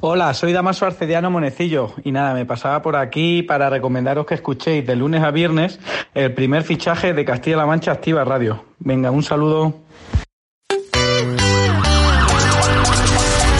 [0.00, 4.86] Hola, soy Damaso Arcediano Monecillo y nada, me pasaba por aquí para recomendaros que escuchéis
[4.86, 5.80] de lunes a viernes
[6.14, 8.64] el primer fichaje de Castilla-La Mancha Activa Radio.
[8.78, 9.74] Venga, un saludo.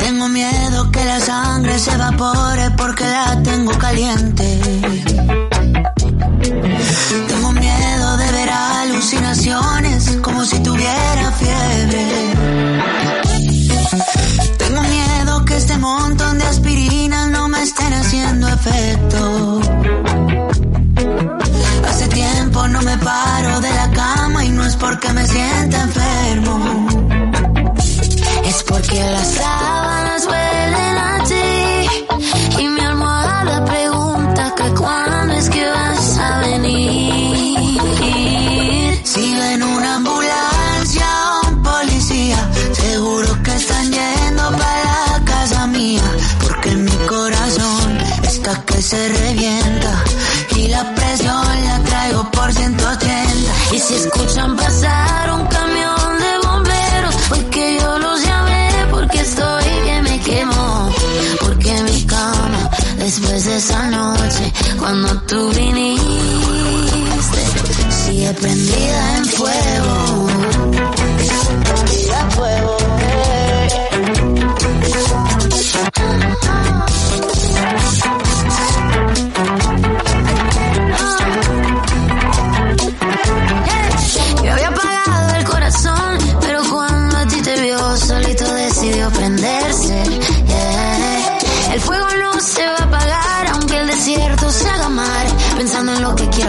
[0.01, 4.61] Tengo miedo que la sangre se evapore porque la tengo caliente.
[7.27, 12.28] Tengo miedo de ver alucinaciones como si tuviera fiebre.
[21.87, 26.87] Hace tiempo no me paro de la cama y no es porque me sienta enfermo.
[28.45, 31.18] Es porque las sábanas huelen a
[54.09, 60.91] escuchan pasar un camión de bomberos, porque yo los llamé, porque estoy que me quemo,
[61.41, 66.03] porque mi cama, después de esa noche, cuando tú viniste,
[68.07, 70.28] sigue prendida en fuego.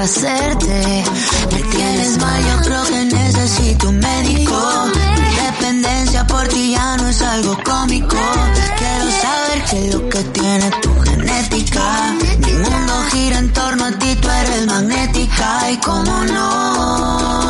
[0.01, 1.03] Hacerte.
[1.51, 4.55] Me tienes mal, yo creo que necesito un médico.
[5.19, 8.17] Mi dependencia por ti ya no es algo cómico.
[8.77, 12.13] Quiero saber qué es lo que tiene tu genética.
[12.39, 17.49] Mi mundo gira en torno a ti, tú eres magnética y cómo no.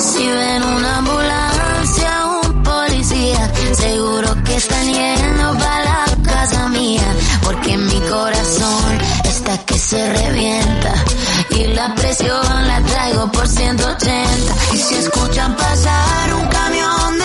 [0.00, 0.71] Si ven
[9.64, 10.94] que se revienta
[11.50, 14.54] y la presión la traigo por 180.
[14.72, 17.21] Y si escuchan pasar un camión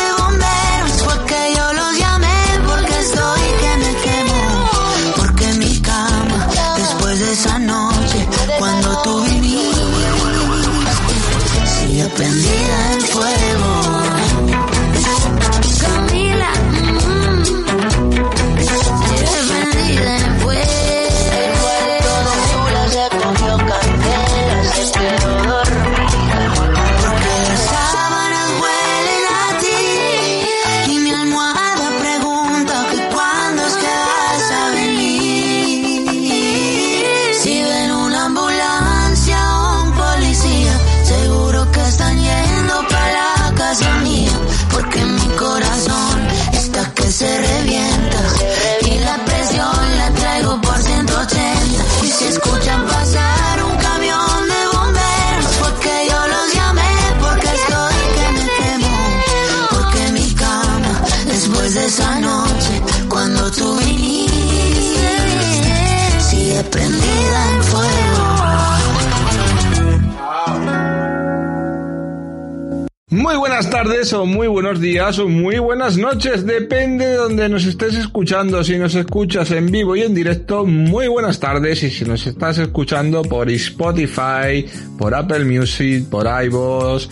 [74.57, 78.63] buenos días o muy buenas noches, depende de donde nos estés escuchando.
[78.63, 81.84] Si nos escuchas en vivo y en directo, muy buenas tardes.
[81.84, 84.66] Y si nos estás escuchando por Spotify,
[84.97, 87.07] por Apple Music, por iVoox,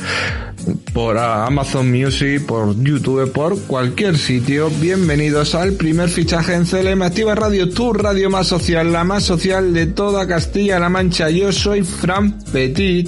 [0.91, 7.35] por Amazon Music, por YouTube, por cualquier sitio, bienvenidos al primer fichaje en CLM Activa
[7.35, 11.29] Radio, tu radio más social, la más social de toda Castilla-La Mancha.
[11.29, 13.07] Yo soy Fran Petit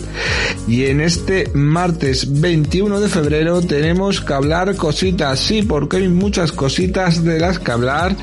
[0.67, 6.51] y en este martes 21 de febrero tenemos que hablar cositas, sí, porque hay muchas
[6.51, 8.15] cositas de las que hablar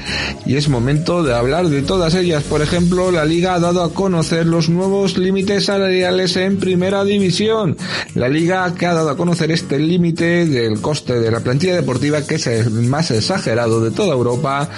[0.45, 2.43] y es momento de hablar de todas ellas.
[2.43, 7.79] Por ejemplo, la liga ha dado a conocer los nuevos límites salariales en primera división.
[8.15, 12.27] La liga que ha dado a conocer este límite del coste de la plantilla deportiva
[12.27, 14.69] que es el más exagerado de toda Europa.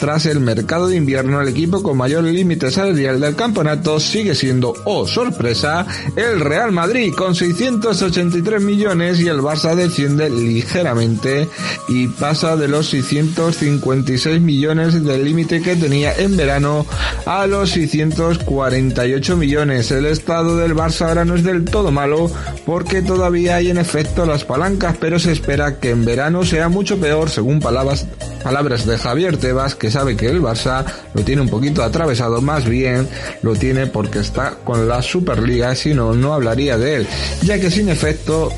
[0.00, 4.74] Tras el mercado de invierno, el equipo con mayor límite salarial del campeonato sigue siendo,
[4.84, 5.86] oh sorpresa,
[6.16, 11.48] el Real Madrid con 683 millones y el Barça desciende ligeramente
[11.88, 16.86] y pasa de los 656 millones del límite que tenía en verano
[17.26, 19.90] a los 648 millones.
[19.90, 22.30] El estado del Barça ahora no es del todo malo
[22.66, 26.98] porque todavía hay en efecto las palancas, pero se espera que en verano sea mucho
[26.98, 28.06] peor, según palabras,
[28.42, 30.84] palabras de Javier Tebas, que sabe que el Barça
[31.14, 33.08] lo tiene un poquito atravesado, más bien
[33.42, 37.01] lo tiene porque está con la Superliga, si no, no hablaría de él,
[37.42, 38.52] ya que sin efecto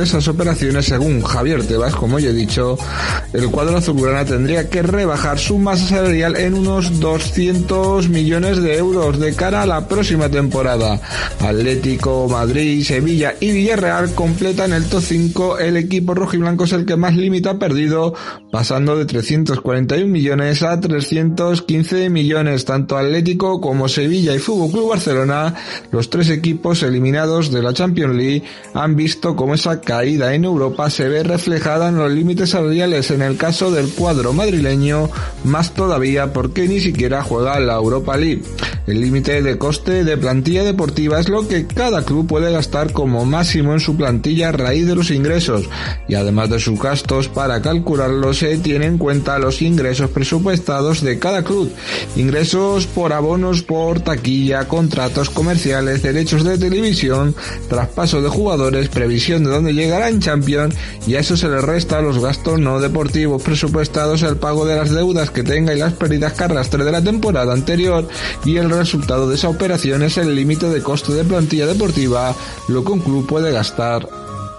[0.00, 2.76] esas operaciones, según Javier Tebas, como ya he dicho,
[3.32, 9.18] el cuadro azulgrana tendría que rebajar su masa salarial en unos 200 millones de euros
[9.18, 11.00] de cara a la próxima temporada.
[11.40, 15.58] Atlético, Madrid, Sevilla y Villarreal completan el top 5.
[15.58, 18.14] El equipo rojiblanco es el que más límite ha perdido,
[18.50, 22.64] pasando de 341 millones a 315 millones.
[22.64, 25.54] Tanto Atlético como Sevilla y Fútbol Club Barcelona,
[25.90, 28.42] los tres equipos eliminados de la Champions League,
[28.74, 33.10] han visto como esa caída en Europa se ve reflejada en los límites salariales.
[33.10, 35.10] En el caso del cuadro madrileño,
[35.44, 38.42] más todavía porque ni siquiera juega la Europa League.
[38.86, 43.24] El límite de coste de plantilla deportiva es lo que cada club puede gastar como
[43.24, 45.68] máximo en su plantilla a raíz de los ingresos.
[46.06, 51.18] Y además de sus gastos para calcularlo se tiene en cuenta los ingresos presupuestados de
[51.18, 51.72] cada club,
[52.16, 57.34] ingresos por abonos por taquilla, contratos comerciales, derechos de televisión,
[57.68, 60.20] traspaso de jugadores, previsión de dónde llegará en
[61.06, 64.90] y a eso se le resta los gastos no deportivos presupuestados, el pago de las
[64.90, 68.06] deudas que tenga y las pérdidas que arrastre de la temporada anterior.
[68.44, 72.34] Y el resultado de esa operación es el límite de coste de plantilla deportiva,
[72.68, 74.06] lo que un club puede gastar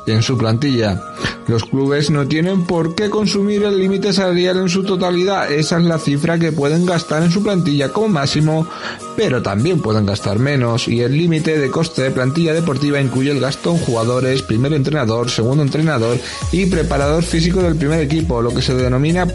[0.07, 1.01] en su plantilla.
[1.47, 5.83] Los clubes no tienen por qué consumir el límite salarial en su totalidad, esa es
[5.83, 8.67] la cifra que pueden gastar en su plantilla como máximo,
[9.15, 13.39] pero también pueden gastar menos y el límite de coste de plantilla deportiva incluye el
[13.39, 16.17] gasto en jugadores, primer entrenador, segundo entrenador
[16.51, 19.27] y preparador físico del primer equipo, lo que se denomina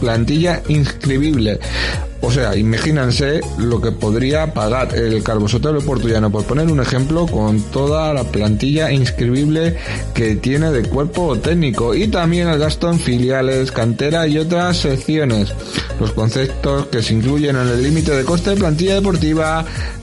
[0.00, 1.58] plantilla inscribible.
[2.24, 7.26] O sea, imagínense lo que podría pagar el Calvo Sotelo Portullano, por poner un ejemplo,
[7.26, 9.76] con toda la plantilla inscribible
[10.14, 15.52] que tiene de cuerpo técnico y también el gasto en filiales, cantera y otras secciones.
[15.98, 19.21] Los conceptos que se incluyen en el límite de coste de plantilla deportiva,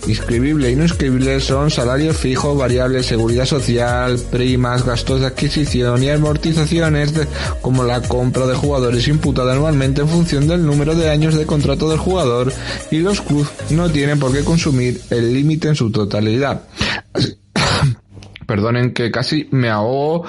[0.07, 6.09] inscribible y no inscribible, son salario fijo, variable, seguridad social, primas, gastos de adquisición y
[6.09, 7.13] amortizaciones
[7.61, 11.89] como la compra de jugadores imputada anualmente en función del número de años de contrato
[11.89, 12.53] del jugador
[12.91, 16.63] y los clubes no tienen por qué consumir el límite en su totalidad.
[18.49, 20.25] Perdonen que casi me ahogo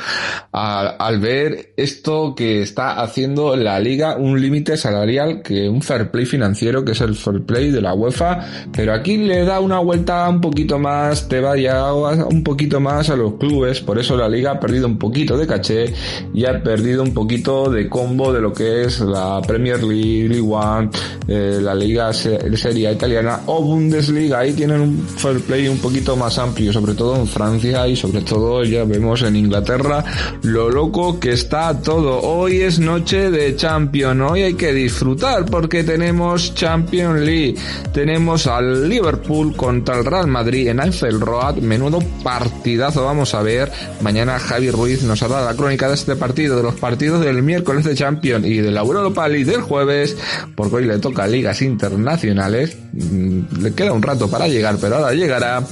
[0.53, 6.27] al, ver esto que está haciendo la liga, un límite salarial que un fair play
[6.27, 8.41] financiero, que es el fair play de la UEFA,
[8.75, 13.17] pero aquí le da una vuelta un poquito más, te vaya un poquito más a
[13.17, 15.95] los clubes, por eso la liga ha perdido un poquito de caché
[16.35, 20.47] y ha perdido un poquito de combo de lo que es la Premier League, League
[20.47, 20.91] One,
[21.27, 26.39] eh, la liga serie italiana o Bundesliga, ahí tienen un fair play un poquito más
[26.39, 30.03] amplio, sobre todo en Francia y sobre sobre todo ya vemos en Inglaterra
[30.43, 32.21] lo loco que está todo.
[32.23, 37.55] Hoy es noche de Champion, hoy hay que disfrutar porque tenemos Champions League,
[37.93, 43.71] tenemos al Liverpool contra el Real Madrid en Anfield Road, menudo partidazo vamos a ver.
[44.01, 47.85] Mañana Javi Ruiz nos hará la crónica de este partido, de los partidos del miércoles
[47.85, 50.17] de Champions y de la Europa League del jueves,
[50.57, 52.77] porque hoy le toca ligas internacionales.
[52.93, 55.63] Mm, le queda un rato para llegar, pero ahora llegará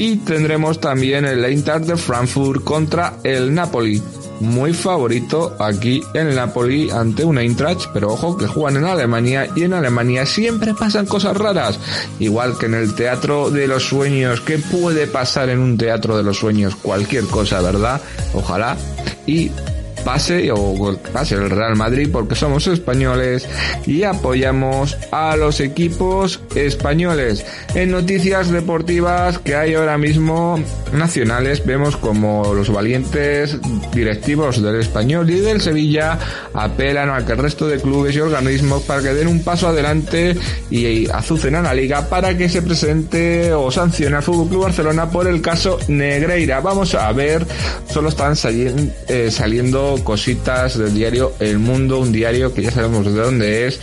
[0.00, 1.44] y tendremos también el
[1.86, 4.02] De Frankfurt contra el Napoli.
[4.40, 9.48] Muy favorito aquí en el Napoli ante un Eintracht, pero ojo que juegan en Alemania
[9.54, 11.78] y en Alemania siempre pasan cosas raras,
[12.18, 14.40] igual que en el teatro de los sueños.
[14.40, 16.74] ¿Qué puede pasar en un teatro de los sueños?
[16.76, 18.00] Cualquier cosa, ¿verdad?
[18.32, 18.76] Ojalá.
[19.26, 19.50] Y
[20.04, 23.48] pase o pase el Real Madrid porque somos españoles
[23.86, 27.44] y apoyamos a los equipos españoles.
[27.74, 30.58] En noticias deportivas que hay ahora mismo
[30.92, 33.58] nacionales vemos como los valientes
[33.92, 36.18] directivos del español y del Sevilla
[36.54, 40.36] apelan a que el resto de clubes y organismos para que den un paso adelante
[40.70, 45.10] y azucen a la liga para que se presente o sancione al Fútbol Club Barcelona
[45.10, 46.60] por el caso Negreira.
[46.60, 47.46] Vamos a ver,
[47.88, 53.66] solo están saliendo, cositas del diario El Mundo, un diario que ya sabemos de dónde
[53.66, 53.80] es.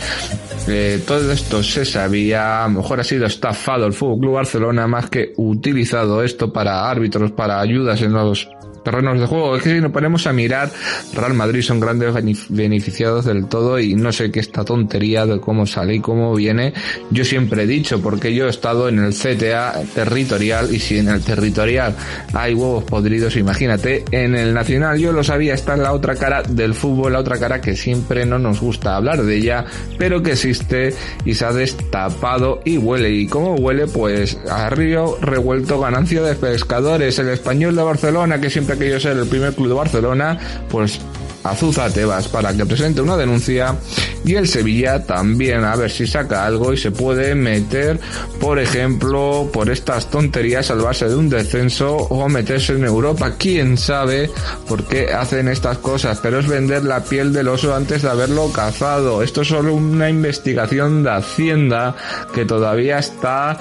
[0.66, 4.86] Eh, todo esto se sabía, a lo mejor ha sido estafado el Fútbol Club Barcelona
[4.86, 8.48] más que utilizado esto para árbitros, para ayudas en los
[8.88, 9.54] terrenos de juego.
[9.54, 10.70] Es que si nos ponemos a mirar,
[11.12, 12.14] Real Madrid son grandes
[12.48, 16.72] beneficiados del todo y no sé qué esta tontería de cómo sale y cómo viene.
[17.10, 21.08] Yo siempre he dicho, porque yo he estado en el CTA territorial y si en
[21.08, 21.94] el territorial
[22.32, 26.42] hay huevos podridos, imagínate, en el nacional yo lo sabía, está en la otra cara
[26.42, 29.66] del fútbol, la otra cara que siempre no nos gusta hablar de ella,
[29.98, 30.94] pero que existe
[31.26, 33.10] y se ha destapado y huele.
[33.10, 38.48] Y cómo huele, pues a río revuelto ganancia de pescadores, el español de Barcelona que
[38.48, 40.38] siempre aquello ser el primer club de Barcelona,
[40.70, 41.00] pues
[41.44, 43.76] Azuza Tebas para que presente una denuncia
[44.24, 47.98] y el Sevilla también a ver si saca algo y se puede meter,
[48.40, 53.34] por ejemplo, por estas tonterías salvarse de un descenso o meterse en Europa.
[53.38, 54.30] Quién sabe
[54.68, 58.52] por qué hacen estas cosas, pero es vender la piel del oso antes de haberlo
[58.52, 59.22] cazado.
[59.22, 61.94] Esto es solo una investigación de Hacienda
[62.34, 63.58] que todavía está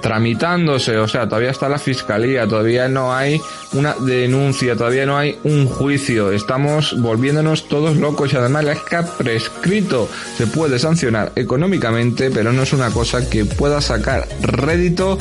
[0.00, 3.40] tramitándose, o sea, todavía está la fiscalía, todavía no hay
[3.76, 8.96] una denuncia, todavía no hay un juicio, estamos volviéndonos todos locos y además la que
[9.18, 15.18] prescrito, se puede sancionar económicamente, pero no es una cosa que pueda sacar rédito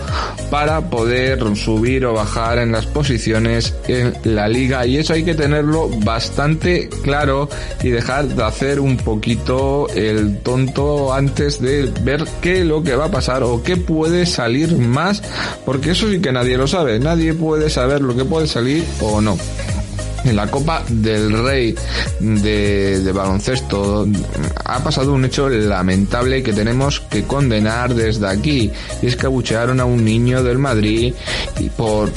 [0.50, 4.86] para poder subir o bajar en las posiciones en la liga.
[4.86, 7.50] Y eso hay que tenerlo bastante claro
[7.84, 12.96] y dejar de hacer un poquito el tonto antes de ver qué es lo que
[12.96, 15.22] va a pasar o qué puede salir más,
[15.66, 19.22] porque eso sí que nadie lo sabe, nadie puede saber lo que puede salir o
[19.22, 19.38] no.
[20.26, 21.76] En la Copa del Rey
[22.20, 24.08] de, baloncesto
[24.66, 28.72] ha pasado un hecho lamentable que tenemos que condenar desde aquí
[29.04, 31.14] y es que abuchearon a un niño del Madrid
[31.60, 32.12] y por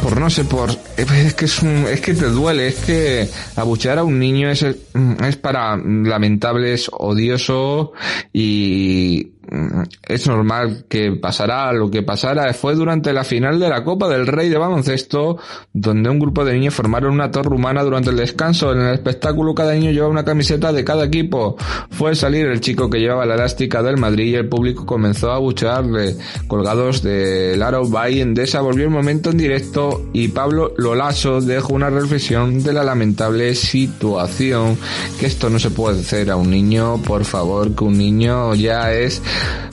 [0.00, 3.98] por no sé, por es que es, un, es que te duele, es que abuchear
[3.98, 7.92] a un niño es, es para lamentable, es odioso
[8.32, 9.32] y
[10.06, 12.52] es normal que pasará lo que pasara.
[12.52, 15.38] Fue durante la final de la Copa del Rey de Baloncesto,
[15.72, 18.72] donde un grupo de niños formaron una torre humana durante el descanso.
[18.72, 21.56] En el espectáculo cada niño llevaba una camiseta de cada equipo.
[21.90, 25.36] Fue salir el chico que llevaba la elástica del Madrid y el público comenzó a
[25.36, 26.16] abuchearle.
[26.46, 31.90] Colgados del Aro Bay Endesa volvió el momento en directo y Pablo Lolaso dejó una
[31.90, 34.76] reflexión de la lamentable situación.
[35.18, 38.92] Que esto no se puede hacer a un niño, por favor, que un niño ya
[38.92, 39.22] es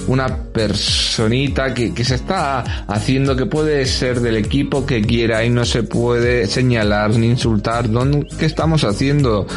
[0.07, 5.65] una personita que, se está haciendo que puede ser del equipo que quiera y no
[5.65, 7.89] se puede señalar ni insultar.
[8.38, 9.48] ¿Qué estamos haciendo?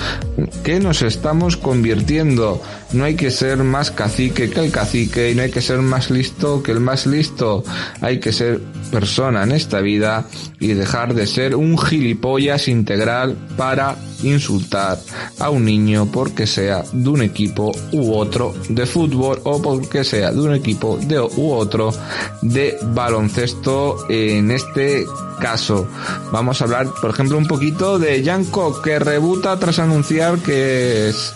[0.65, 2.61] ¿Qué nos estamos convirtiendo?
[2.93, 6.11] No hay que ser más cacique que el cacique y no hay que ser más
[6.11, 7.63] listo que el más listo.
[8.01, 10.27] Hay que ser persona en esta vida
[10.59, 14.99] y dejar de ser un gilipollas integral para insultar
[15.39, 20.33] a un niño porque sea de un equipo u otro de fútbol o porque sea
[20.33, 21.93] de un equipo de u otro
[22.41, 25.05] de baloncesto en este
[25.41, 25.87] caso.
[26.33, 31.35] Vamos a hablar, por ejemplo, un poquito de Janko que rebuta tras anunciar que es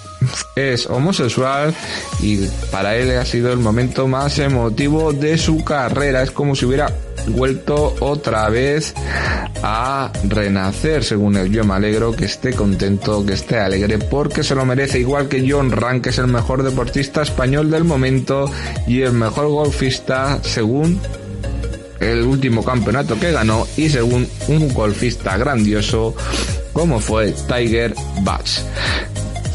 [0.56, 1.74] es homosexual
[2.20, 6.22] y para él ha sido el momento más emotivo de su carrera.
[6.22, 6.92] Es como si hubiera
[7.28, 8.94] vuelto otra vez
[9.62, 11.50] a renacer, según él.
[11.50, 15.48] Yo me alegro que esté contento, que esté alegre, porque se lo merece, igual que
[15.48, 18.50] John Rank, que es el mejor deportista español del momento
[18.86, 21.00] y el mejor golfista, según
[22.00, 26.14] el último campeonato que ganó y según un golfista grandioso
[26.72, 28.64] como fue Tiger Woods.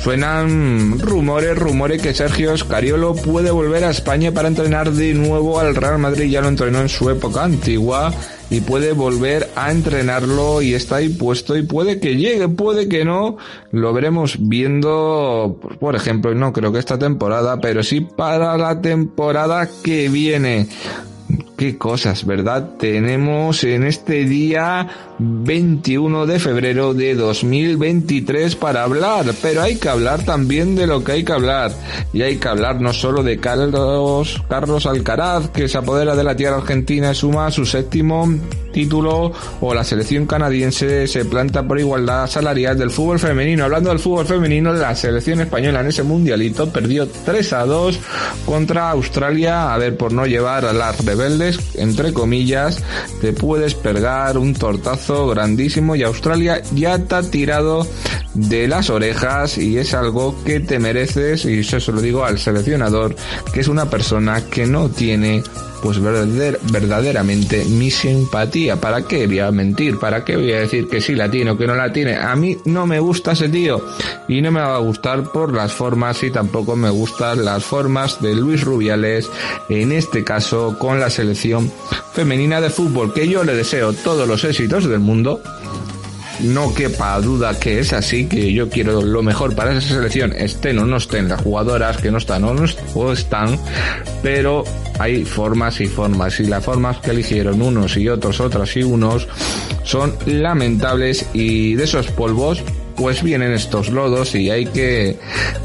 [0.02, 5.76] Suenan rumores, rumores que Sergio Scariolo puede volver a España para entrenar de nuevo al
[5.76, 6.30] Real Madrid.
[6.30, 8.14] Ya lo entrenó en su época antigua
[8.50, 13.04] y puede volver a entrenarlo y está ahí puesto y puede que llegue, puede que
[13.04, 13.38] no.
[13.72, 19.68] Lo veremos viendo, por ejemplo, no creo que esta temporada, pero sí para la temporada
[19.84, 20.68] que viene
[21.58, 22.76] qué cosas, ¿verdad?
[22.78, 30.24] Tenemos en este día 21 de febrero de 2023 para hablar, pero hay que hablar
[30.24, 31.72] también de lo que hay que hablar.
[32.14, 36.36] Y hay que hablar no solo de Carlos, Carlos Alcaraz, que se apodera de la
[36.36, 38.30] tierra argentina y suma su séptimo
[38.78, 43.64] título, o la selección canadiense se planta por igualdad salarial del fútbol femenino.
[43.64, 48.00] Hablando del fútbol femenino, la selección española en ese mundialito perdió 3 a 2
[48.46, 52.84] contra Australia, a ver, por no llevar a las rebeldes, entre comillas,
[53.20, 57.88] te puedes pergar un tortazo grandísimo y Australia ya te ha tirado
[58.36, 62.38] de las orejas y es algo que te mereces y eso se lo digo al
[62.38, 63.16] seleccionador
[63.52, 65.42] que es una persona que no tiene
[65.82, 68.78] pues verdaderamente mi simpatía.
[68.78, 70.00] ¿Para qué voy a mentir?
[70.00, 72.16] ¿Para qué voy a decir que sí la tiene o que no la tiene?
[72.16, 73.84] A mí no me gusta ese tío
[74.28, 78.22] y no me va a gustar por las formas y tampoco me gustan las formas
[78.22, 79.30] de Luis Rubiales,
[79.70, 81.72] en este caso con la selección
[82.14, 85.42] femenina de fútbol, que yo le deseo todos los éxitos del mundo
[86.40, 90.80] no quepa duda que es así, que yo quiero lo mejor para esa selección, estén
[90.80, 93.60] o no estén las jugadoras, que no están o no están,
[94.22, 94.64] pero
[95.00, 99.28] hay formas y formas, y las formas que eligieron unos y otros, otras y unos,
[99.84, 102.64] son lamentables y de esos polvos
[102.98, 105.18] pues vienen estos lodos y hay que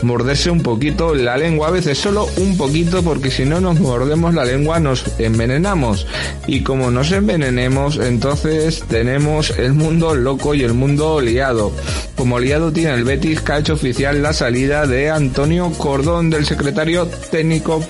[0.03, 4.35] morderse un poquito la lengua, a veces solo un poquito, porque si no nos mordemos
[4.35, 6.07] la lengua nos envenenamos.
[6.47, 11.73] Y como nos envenenemos, entonces tenemos el mundo loco y el mundo liado.
[12.17, 16.45] Como liado tiene el Betis que ha hecho oficial la salida de Antonio Cordón del
[16.45, 17.83] secretario técnico.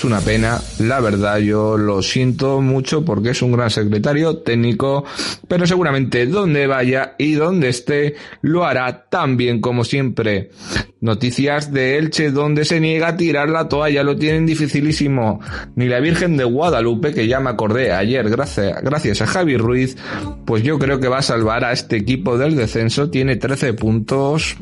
[0.00, 5.04] Es una pena, la verdad, yo lo siento mucho porque es un gran secretario técnico,
[5.46, 10.52] pero seguramente donde vaya y donde esté lo hará tan bien como siempre.
[11.02, 15.38] Noticias de Elche donde se niega a tirar la toalla, lo tienen dificilísimo.
[15.76, 19.98] Ni la Virgen de Guadalupe, que ya me acordé ayer gracias, gracias a Javi Ruiz,
[20.46, 24.56] pues yo creo que va a salvar a este equipo del descenso, tiene 13 puntos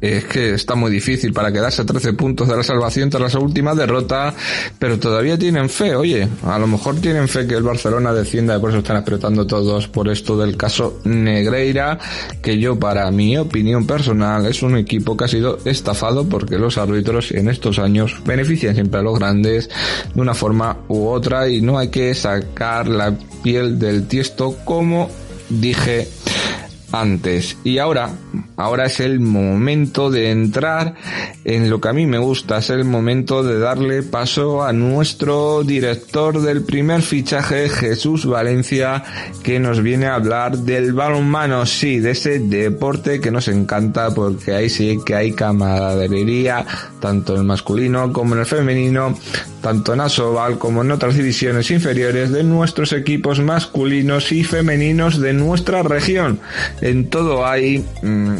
[0.00, 3.40] es que está muy difícil para quedarse a 13 puntos de la salvación tras la
[3.40, 4.34] última derrota,
[4.78, 8.60] pero todavía tienen fe, oye, a lo mejor tienen fe que el Barcelona descienda y
[8.60, 11.98] por eso están apretando todos por esto del caso Negreira,
[12.42, 16.78] que yo para mi opinión personal es un equipo que ha sido estafado porque los
[16.78, 19.68] árbitros en estos años benefician siempre a los grandes
[20.14, 25.10] de una forma u otra y no hay que sacar la piel del tiesto como
[25.48, 26.08] dije
[26.92, 27.56] antes.
[27.64, 28.10] Y ahora,
[28.56, 30.94] ahora es el momento de entrar
[31.44, 35.62] en lo que a mí me gusta, es el momento de darle paso a nuestro
[35.64, 39.04] director del primer fichaje, Jesús Valencia,
[39.42, 44.54] que nos viene a hablar del balonmano, sí, de ese deporte que nos encanta porque
[44.54, 46.64] ahí sí que hay camaradería,
[47.00, 49.14] tanto en el masculino como en el femenino,
[49.60, 55.32] tanto en Asobal como en otras divisiones inferiores de nuestros equipos masculinos y femeninos de
[55.32, 56.40] nuestra región
[56.80, 58.36] en todo hay mm,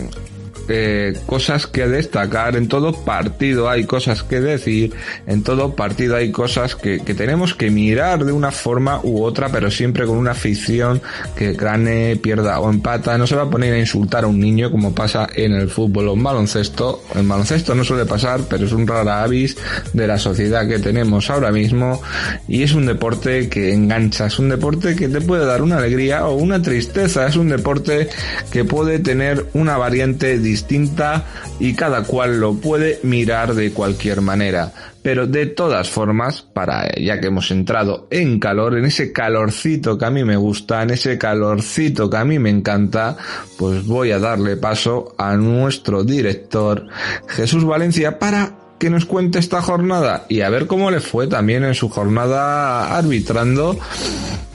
[0.69, 4.93] eh, cosas que destacar, en todo partido hay cosas que decir,
[5.27, 9.49] en todo partido hay cosas que, que, tenemos que mirar de una forma u otra,
[9.49, 11.01] pero siempre con una afición
[11.35, 13.17] que gane, pierda o empata.
[13.17, 16.09] No se va a poner a insultar a un niño como pasa en el fútbol
[16.09, 17.03] o en baloncesto.
[17.15, 19.57] En baloncesto no suele pasar, pero es un rara avis
[19.93, 22.01] de la sociedad que tenemos ahora mismo
[22.47, 26.27] y es un deporte que engancha, es un deporte que te puede dar una alegría
[26.27, 28.09] o una tristeza, es un deporte
[28.53, 31.25] que puede tener una variante distinta distinta
[31.61, 34.73] y cada cual lo puede mirar de cualquier manera.
[35.03, 40.04] Pero de todas formas, para ya que hemos entrado en calor, en ese calorcito que
[40.04, 43.17] a mí me gusta, en ese calorcito que a mí me encanta,
[43.56, 46.89] pues voy a darle paso a nuestro director
[47.28, 51.64] Jesús Valencia para que nos cuente esta jornada y a ver cómo le fue también
[51.64, 53.76] en su jornada arbitrando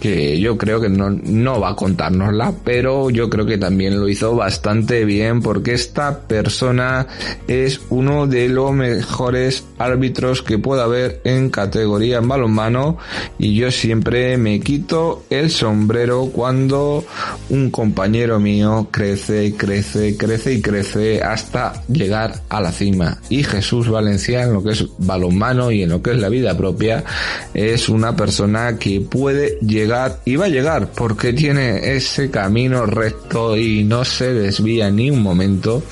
[0.03, 4.09] que yo creo que no, no va a contárnosla, pero yo creo que también lo
[4.09, 7.07] hizo bastante bien porque esta persona
[7.47, 12.97] es uno de los mejores árbitros que pueda haber en categoría en balonmano
[13.37, 17.05] y yo siempre me quito el sombrero cuando
[17.49, 23.19] un compañero mío crece, crece, crece y crece hasta llegar a la cima.
[23.29, 23.87] Y Jesús
[24.43, 27.03] En lo que es balonmano y en lo que es la vida propia
[27.53, 33.57] es una persona que puede llegar y va a llegar porque tiene ese camino recto
[33.57, 35.83] y no se desvía ni un momento.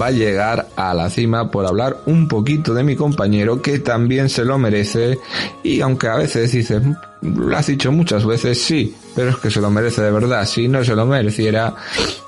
[0.00, 4.28] Va a llegar a la cima por hablar un poquito de mi compañero que también
[4.28, 5.18] se lo merece
[5.62, 6.82] y aunque a veces dices,
[7.22, 10.46] lo has dicho muchas veces, sí, pero es que se lo merece de verdad.
[10.46, 11.74] Si no se lo mereciera,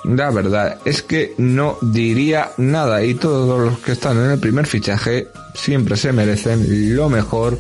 [0.05, 3.05] la verdad es que no diría nada.
[3.05, 7.59] Y todos los que están en el primer fichaje siempre se merecen lo mejor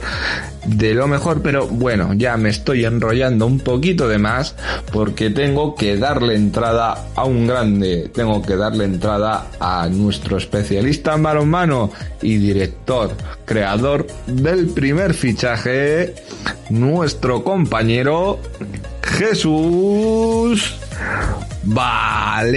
[0.67, 4.55] de lo mejor, pero bueno, ya me estoy enrollando un poquito de más
[4.93, 11.15] porque tengo que darle entrada a un grande, tengo que darle entrada a nuestro especialista
[11.15, 13.12] en balonmano y director,
[13.45, 16.15] creador del primer fichaje,
[16.71, 18.41] nuestro compañero
[19.07, 20.75] Jesús
[21.62, 22.51] Valencia.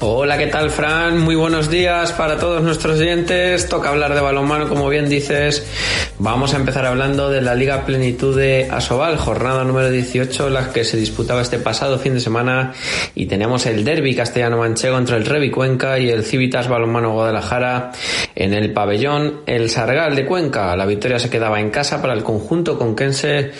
[0.00, 1.18] Hola, ¿qué tal, Fran?
[1.18, 3.68] Muy buenos días para todos nuestros oyentes.
[3.68, 5.66] Toca hablar de balonmano, como bien dices.
[6.22, 10.84] Vamos a empezar hablando de la Liga Plenitud de Asobal, jornada número 18, la que
[10.84, 12.74] se disputaba este pasado fin de semana.
[13.14, 17.92] Y tenemos el derby castellano-manchego entre el Revi Cuenca y el Civitas Balonmano Guadalajara
[18.34, 20.76] en el pabellón El Sargal de Cuenca.
[20.76, 23.52] La victoria se quedaba en casa para el conjunto conquense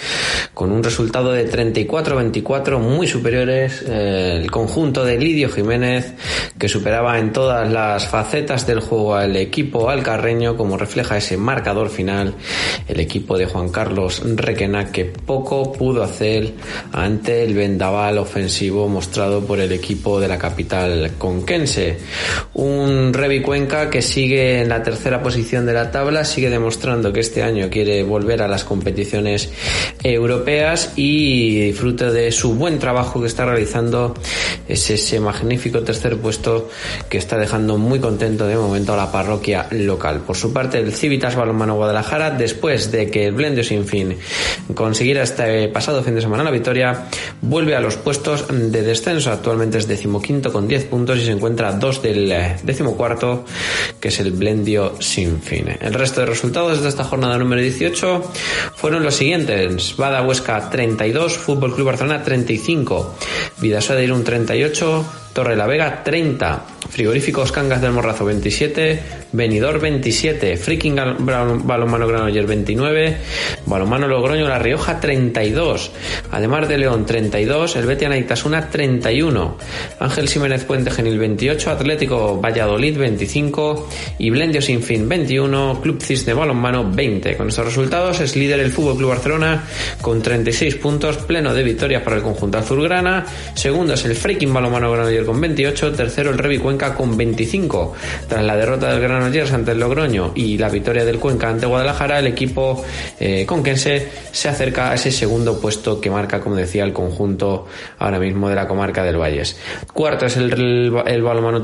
[0.53, 3.83] con un resultado de 34-24 muy superiores.
[3.89, 6.13] Eh, el conjunto de Lidio Jiménez
[6.59, 11.89] que superaba en todas las facetas del juego al equipo alcarreño, como refleja ese marcador
[11.89, 12.35] final,
[12.89, 16.53] el equipo de Juan Carlos Requena, que poco pudo hacer
[16.93, 21.99] ante el vendaval ofensivo mostrado por el equipo de la capital conquense.
[22.55, 27.21] Un Revi Cuenca que sigue en la tercera posición de la tabla, sigue demostrando que
[27.21, 29.51] este año quiere volver a las competiciones
[30.03, 34.15] europeas y fruto de su buen trabajo que está realizando
[34.69, 36.69] es ese magnífico tercer puesto
[37.09, 40.21] que está dejando muy contento de momento a la parroquia local.
[40.21, 44.17] Por su parte, el Civitas Balonmano Guadalajara, después de que el Blendio Sin Fin
[44.75, 47.07] consiguiera este pasado fin de semana la victoria,
[47.41, 49.31] vuelve a los puestos de descenso.
[49.31, 53.45] Actualmente es decimoquinto con 10 puntos y se encuentra a dos del eh, decimocuarto,
[54.01, 55.69] que es el Blendio Sin Fin.
[55.81, 58.33] El resto de resultados de esta jornada número 18
[58.75, 59.95] fueron los siguientes.
[59.97, 63.15] Bada Huesca 32, Fútbol Club Barcelona 35,
[63.61, 69.01] Vidasoa de Irún 38, Torre la Vega 30, Frigoríficos Cangas del Morrazo 27,
[69.33, 73.17] Benidor 27, Freaking Balonmano Granoller 29,
[73.67, 75.93] Balonmano Logroño La Rioja 32,
[76.33, 79.57] además de León 32, el Betia Naitasuna 31,
[80.01, 83.89] Ángel Jiménez Puente Genil 28, Atlético Valladolid 25
[84.19, 87.37] y Blendio Sin Fin 21, Club Cisne Balonmano 20.
[87.37, 89.65] Con estos resultados es líder el Fútbol Club Barcelona
[90.01, 94.91] con 36 puntos, pleno de victorias para el conjunto azulgrana, segundo es el Freaking Balonmano
[94.91, 97.95] Granoller con 28, tercero el Revi Cuenca con 25.
[98.29, 102.19] Tras la derrota del Granollers ante el Logroño y la victoria del Cuenca ante Guadalajara,
[102.19, 102.85] el equipo
[103.19, 107.67] eh, conquense se acerca a ese segundo puesto que marca, como decía, el conjunto
[107.99, 109.59] ahora mismo de la comarca del Valles.
[109.93, 111.61] Cuarto es el, el, el Balomano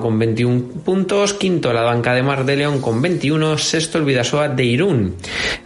[0.00, 4.48] con 21 puntos, quinto la banca de Mar de León con 21, sexto el Vidasoa
[4.48, 5.16] de Irún.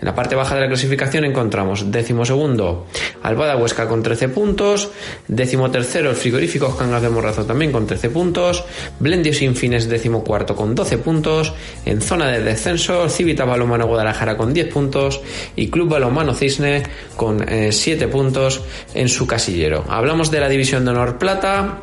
[0.00, 2.86] En la parte baja de la clasificación encontramos décimo segundo
[3.22, 4.90] Albada Huesca con 13 puntos,
[5.28, 7.08] décimo tercero el frigorífico Cangas de
[7.42, 8.64] También con 13 puntos,
[9.00, 9.88] Blendio Sin Fines
[10.24, 11.52] cuarto con 12 puntos,
[11.84, 15.20] en zona de descenso Civita Balomano Guadalajara con 10 puntos
[15.56, 16.82] y Club Balomano Cisne
[17.16, 18.62] con 7 eh, puntos
[18.94, 19.84] en su casillero.
[19.88, 21.80] Hablamos de la división de honor plata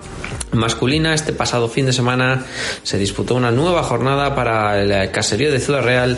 [0.54, 1.14] masculina.
[1.14, 2.46] Este pasado fin de semana
[2.84, 6.18] se disputó una nueva jornada para el eh, caserío de Ciudad Real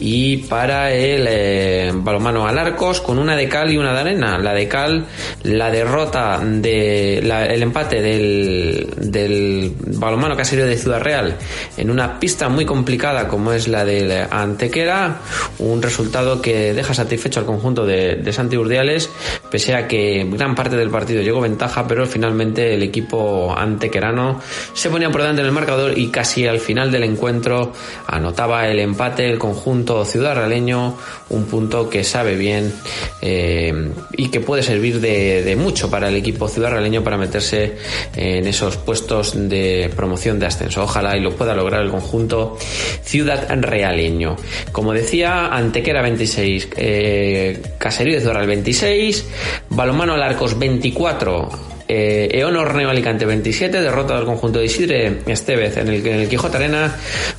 [0.00, 4.38] y para el eh, balomano Alarcos con una de cal y una de arena.
[4.38, 5.06] La de cal,
[5.42, 11.36] la derrota de el empate del, del balomano caserío de Ciudad Real
[11.76, 15.20] en una pista muy complicada como es la del Antequera,
[15.58, 19.10] un resultado que deja satisfecho al conjunto de, de Santi Urdiales,
[19.50, 24.40] pese a que gran parte del partido llegó ventaja, pero finalmente el equipo antequerano
[24.72, 27.72] se ponía por delante en el marcador y casi al final del encuentro
[28.06, 30.96] anotaba el empate el conjunto ciudad realeño,
[31.30, 32.72] un punto que sabe bien
[33.20, 37.76] eh, y que puede servir de, de, mucho para el equipo ciudad realeño para meterse
[38.14, 40.82] en esos puestos de promoción de ascenso.
[40.82, 42.56] Ojalá y lo pueda lograr el conjunto
[43.02, 44.36] ciudad realeño.
[44.72, 49.26] Como decía, Antequera 26, eh, Caserío de Ciudad 26,
[49.70, 55.88] Balomano Alarcos 24, eh, Eon Orneo Alicante 27, derrota del conjunto de Isidre Estevez en
[55.88, 56.94] el, en el Quijote Arena,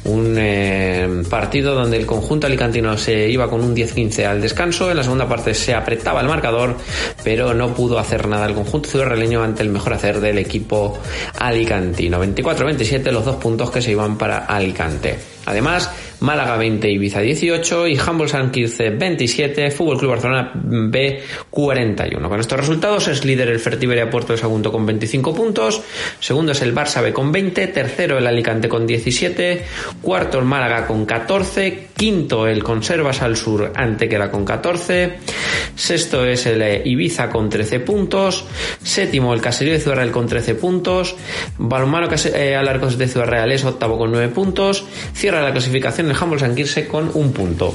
[0.05, 4.97] un eh, partido donde el conjunto alicantino se iba con un 10-15 al descanso, en
[4.97, 6.75] la segunda parte se apretaba el marcador,
[7.23, 10.97] pero no pudo hacer nada el conjunto ciudadreño ante el mejor hacer del equipo
[11.37, 12.23] alicantino.
[12.23, 15.17] 24-27 los dos puntos que se iban para Alicante.
[15.45, 15.89] Además,
[16.21, 22.29] Málaga 20, Ibiza 18 y Humboldt San 27, Fútbol Club Barcelona B 41.
[22.29, 25.81] Con estos resultados es líder el Fertiberia Puerto de Sagunto con 25 puntos,
[26.19, 29.63] segundo es el Barça B con 20, tercero el Alicante con 17,
[30.01, 35.19] cuarto el Málaga con 14, quinto el Conservas al Sur Antequera con 14,
[35.75, 38.45] sexto es el eh, Ibiza con 13 puntos,
[38.83, 41.15] séptimo el Caserío de Ciudad Real con 13 puntos,
[41.57, 46.17] Balonmano eh, Alarcos de Ciudad Real es octavo con 9 puntos, cierra la clasificación el
[46.17, 47.73] Humboldt San con un punto.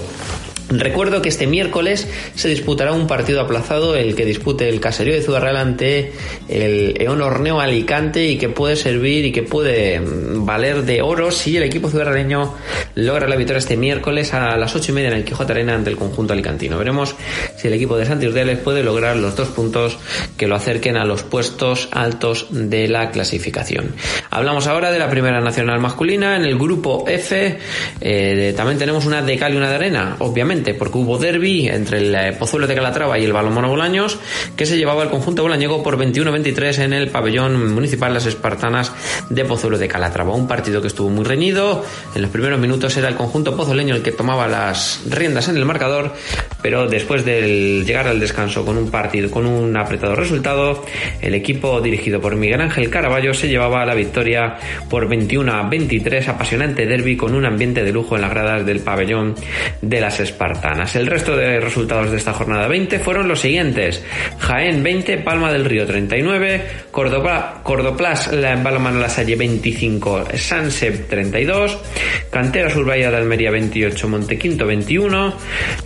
[0.70, 5.20] Recuerdo que este miércoles se disputará un partido aplazado, el que dispute el Caserío de
[5.20, 6.12] Ciudad Real ante
[6.48, 11.30] el Eon Horneo Alicante y que puede servir y que puede mm, valer de oro
[11.30, 12.54] si el equipo ciudadreño
[12.94, 15.90] logra la victoria este miércoles a las ocho y media en el Quijote Arena ante
[15.90, 16.78] el conjunto alicantino.
[16.78, 17.14] Veremos
[17.56, 19.98] si el equipo de Santi Urdiales puede lograr los dos puntos
[20.38, 23.94] que lo acerquen a los puestos altos de la clasificación.
[24.30, 27.58] Hablamos ahora de la primera nacional masculina en el grupo F.
[28.00, 31.98] Eh, también tenemos una de cal y una de arena, obviamente porque hubo derby entre
[31.98, 34.18] el eh, Pozuelo de Calatrava y el Balonmano Bolaños,
[34.56, 38.92] que se llevaba el conjunto bolañego por 21-23 en el pabellón municipal Las Espartanas
[39.30, 40.32] de Pozuelo de Calatrava.
[40.34, 41.84] Un partido que estuvo muy reñido.
[42.14, 45.64] En los primeros minutos era el conjunto pozoleño el que tomaba las riendas en el
[45.64, 46.14] marcador,
[46.62, 50.84] pero después de llegar al descanso con un partido, con un apretado resultado,
[51.20, 54.56] el equipo dirigido por Miguel Ángel Caraballo se llevaba la victoria
[54.88, 58.80] por 21 a 23, apasionante derby con un ambiente de lujo en las gradas del
[58.80, 59.34] pabellón
[59.82, 60.43] de las Espartanas.
[60.94, 64.02] El resto de resultados de esta jornada 20 fueron los siguientes:
[64.38, 71.78] Jaén 20, Palma del Río 39, Córdoba, Cordoplas, la La Salle 25, Sansep 32,
[72.30, 75.34] Cantera Surbaya de Almería 28, Montequinto 21,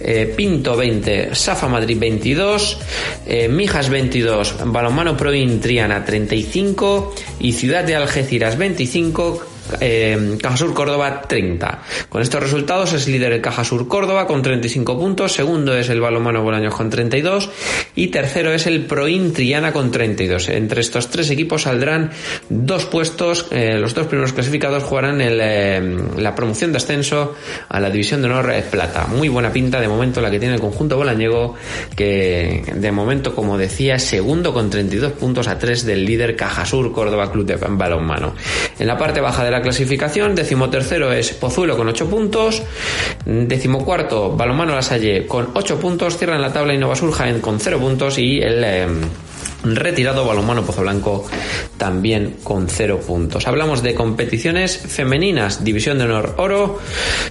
[0.00, 2.80] eh, Pinto 20, Safa Madrid 22,
[3.26, 9.47] eh, Mijas 22, Balomano Proin Triana 35 y Ciudad de Algeciras 25,
[9.80, 11.82] eh, Caja Sur Córdoba 30.
[12.08, 16.00] Con estos resultados es líder el Caja Sur Córdoba con 35 puntos, segundo es el
[16.00, 17.50] Balomano Bolaños con 32
[17.94, 20.48] y tercero es el Proin Triana con 32.
[20.50, 22.10] Entre estos tres equipos saldrán
[22.48, 27.34] dos puestos, eh, los dos primeros clasificados jugarán el, eh, la promoción de ascenso
[27.68, 29.06] a la división de honor plata.
[29.06, 31.54] Muy buena pinta de momento la que tiene el conjunto bolañego
[31.96, 36.92] que de momento como decía segundo con 32 puntos a 3 del líder Caja Sur
[36.92, 38.34] Córdoba Club de Balonmano.
[38.78, 40.34] En la parte baja de la clasificación.
[40.34, 42.62] Decimotercero es Pozuelo con 8 puntos.
[43.24, 46.16] Decimocuarto, Balomano La Salle con 8 puntos.
[46.16, 48.18] Cierran la tabla Innovasur Jaén con 0 puntos.
[48.18, 48.64] Y el.
[48.64, 49.00] Em,
[49.64, 51.26] retirado balonmano Pozo Blanco
[51.76, 53.46] también con cero puntos.
[53.46, 56.78] Hablamos de competiciones femeninas, División de Honor Oro.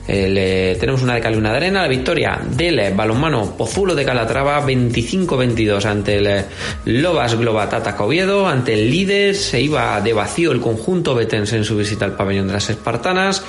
[0.07, 1.81] Eh, tenemos una de de Arena.
[1.81, 6.45] La victoria del balonmano Pozulo de Calatrava 25-22 ante el
[6.85, 8.47] Lobas Globatata Coviedo.
[8.47, 12.47] Ante el líder se iba de vacío el conjunto betense en su visita al pabellón
[12.47, 13.43] de las Espartanas.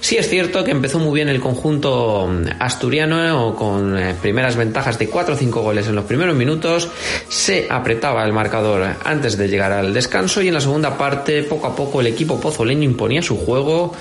[0.00, 5.08] Sí es cierto que empezó muy bien el conjunto asturiano con eh, primeras ventajas de
[5.08, 6.88] 4 o 5 goles en los primeros minutos.
[7.28, 11.66] Se apretaba el marcador antes de llegar al descanso y en la segunda parte poco
[11.66, 13.94] a poco el equipo pozoleño imponía su juego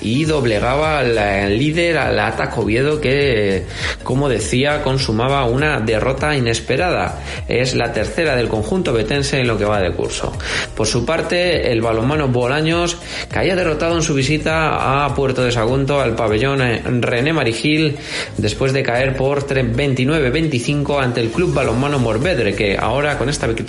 [0.00, 3.66] y doblegaba al líder, al Ataco Oviedo que,
[4.02, 7.20] como decía, consumaba una derrota inesperada.
[7.48, 10.32] Es la tercera del conjunto betense en lo que va de curso.
[10.74, 12.98] Por su parte, el balonmano Bolaños
[13.30, 16.60] caía derrotado en su visita a Puerto de Sagunto al pabellón
[17.02, 17.96] René Marigil
[18.36, 23.63] después de caer por 29-25 ante el club balonmano Morvedre que ahora con esta victoria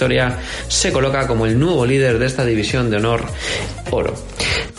[0.68, 3.26] se coloca como el nuevo líder de esta división de honor
[3.92, 4.14] oro.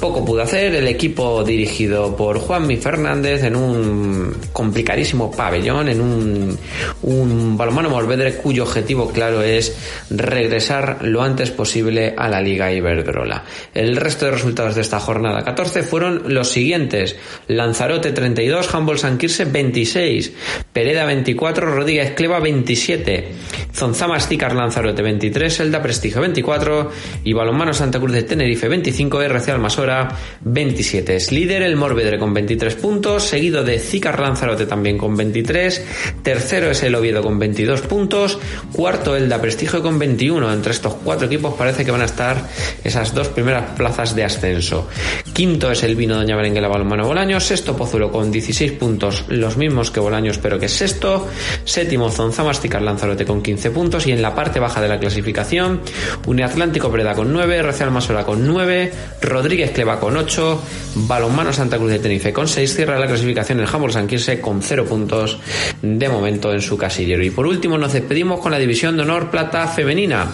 [0.01, 6.59] Poco pudo hacer el equipo dirigido por Juanmi Fernández en un complicadísimo pabellón, en un,
[7.03, 9.75] un balonmano Morvedre cuyo objetivo claro es
[10.11, 13.45] regresar lo antes posible a la Liga Iberdrola.
[13.73, 17.17] El resto de resultados de esta jornada 14 fueron los siguientes:
[17.49, 20.33] Lanzarote 32, Humboldt Sanquirse 26,
[20.73, 23.29] Pereda 24, Rodríguez Cleva 27,
[23.77, 26.91] Zonzamas Ticar Lanzarote 23, Elda Prestigio 24
[27.25, 30.09] y Balonmano Santa Cruz de Tenerife 25, RC Almasora
[30.41, 31.17] 27.
[31.17, 35.85] Es líder el Morvedre con 23 puntos, seguido de Zicar Lanzarote también con 23,
[36.23, 38.39] tercero es el Oviedo con 22 puntos,
[38.73, 40.51] cuarto Elda Prestigio con 21.
[40.55, 42.49] Entre estos cuatro equipos parece que van a estar
[42.83, 44.89] esas dos primeras plazas de ascenso.
[45.35, 49.91] Quinto es el Vino Doña Berenguela Balonmano Bolaños, sexto Pozuelo con 16 puntos, los mismos
[49.91, 51.29] que Bolaños pero que es sexto,
[51.67, 55.81] séptimo Zonzamas Zicar Lanzarote con 15 puntos y en la parte baja de la clasificación,
[56.27, 60.63] Uniatlántico Breda con 9, Real Masola con 9, Rodríguez Cleva con 8,
[60.95, 64.85] Balonmano Santa Cruz de Tenerife con 6, cierra la clasificación el Humboldt Sanquirse con 0
[64.85, 65.39] puntos
[65.83, 67.25] de momento en su casillero.
[67.25, 70.27] Y por último nos despedimos con la división de honor plata femenina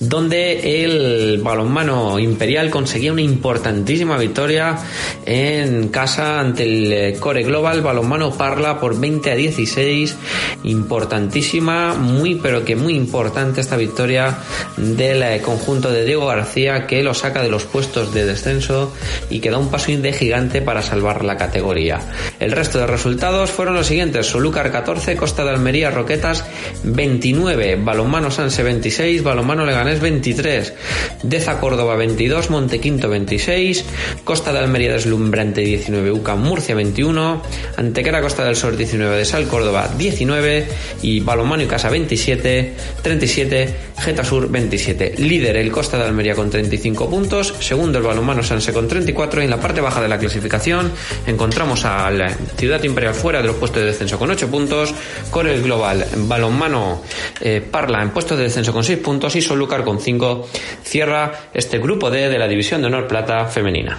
[0.00, 4.78] donde el balonmano imperial conseguía una importantísima victoria
[5.26, 7.82] en casa ante el eh, Core Global.
[7.82, 10.16] Balonmano Parla por 20 a 16
[10.64, 14.38] importantísima muy pero que muy importante esta victoria
[14.76, 18.92] del eh, conjunto de Diego García que lo saca de los puestos de descenso
[19.30, 22.00] y que da un paso de gigante para salvar la categoría.
[22.40, 24.26] El resto de resultados fueron los siguientes.
[24.26, 26.44] Solúcar 14 Costa de Almería Roquetas
[26.82, 30.74] 29 balonmano Sanse 26 balonmano Leganés 23,
[31.22, 33.84] Deza Córdoba 22, Montequinto 26,
[34.24, 37.42] Costa de Almería Deslumbrante 19, UCA Murcia 21,
[37.76, 40.66] Antequera Costa del Sur 19, de Sal Córdoba 19
[41.02, 45.14] y Balomano y Casa 27, 37, Geta Sur 27.
[45.18, 49.44] Líder el Costa de Almería con 35 puntos, segundo el Balomano Sanse con 34 y
[49.44, 50.92] en la parte baja de la clasificación
[51.26, 54.94] encontramos a la Ciudad Imperial fuera de los puestos de descenso con 8 puntos,
[55.30, 57.02] con el Global Balonmano
[57.40, 59.42] eh, Parla en puestos de descenso con 6 puntos y
[59.84, 60.48] Con 5
[60.82, 63.98] cierra este grupo D de la División de Honor Plata femenina.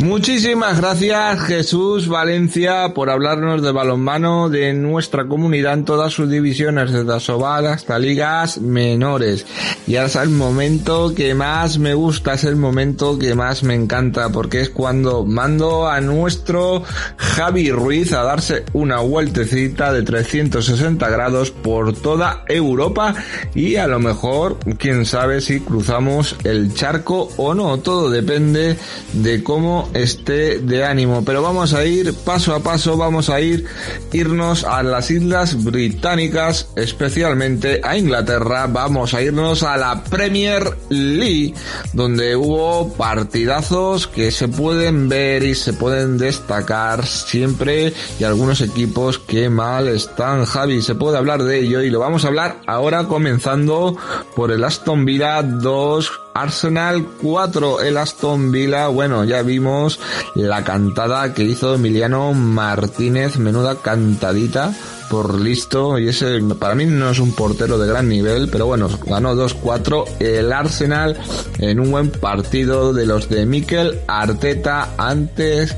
[0.00, 6.92] Muchísimas gracias Jesús Valencia por hablarnos de balonmano de nuestra comunidad en todas sus divisiones,
[6.92, 9.44] desde Asobal hasta ligas menores.
[9.88, 13.74] Y ahora es el momento que más me gusta, es el momento que más me
[13.74, 16.84] encanta, porque es cuando mando a nuestro
[17.16, 23.16] Javi Ruiz a darse una vueltecita de 360 grados por toda Europa
[23.52, 28.76] y a lo mejor, quién sabe si cruzamos el charco o no, todo depende
[29.12, 31.24] de cómo esté de ánimo.
[31.24, 33.66] Pero vamos a ir paso a paso, vamos a ir
[34.12, 41.54] irnos a las Islas Británicas, especialmente a Inglaterra, vamos a irnos a la Premier League,
[41.92, 49.18] donde hubo partidazos que se pueden ver y se pueden destacar siempre y algunos equipos
[49.18, 50.44] que mal están.
[50.44, 53.96] Javi, se puede hablar de ello y lo vamos a hablar ahora comenzando
[54.34, 59.98] por el Aston Villa 2 Arsenal 4, el Aston Villa, bueno, ya vimos
[60.36, 64.72] la cantada que hizo Emiliano Martínez, menuda cantadita
[65.10, 68.88] por listo y ese para mí no es un portero de gran nivel, pero bueno,
[69.06, 71.18] ganó 2-4 el Arsenal
[71.58, 75.76] en un buen partido de los de Mikel Arteta antes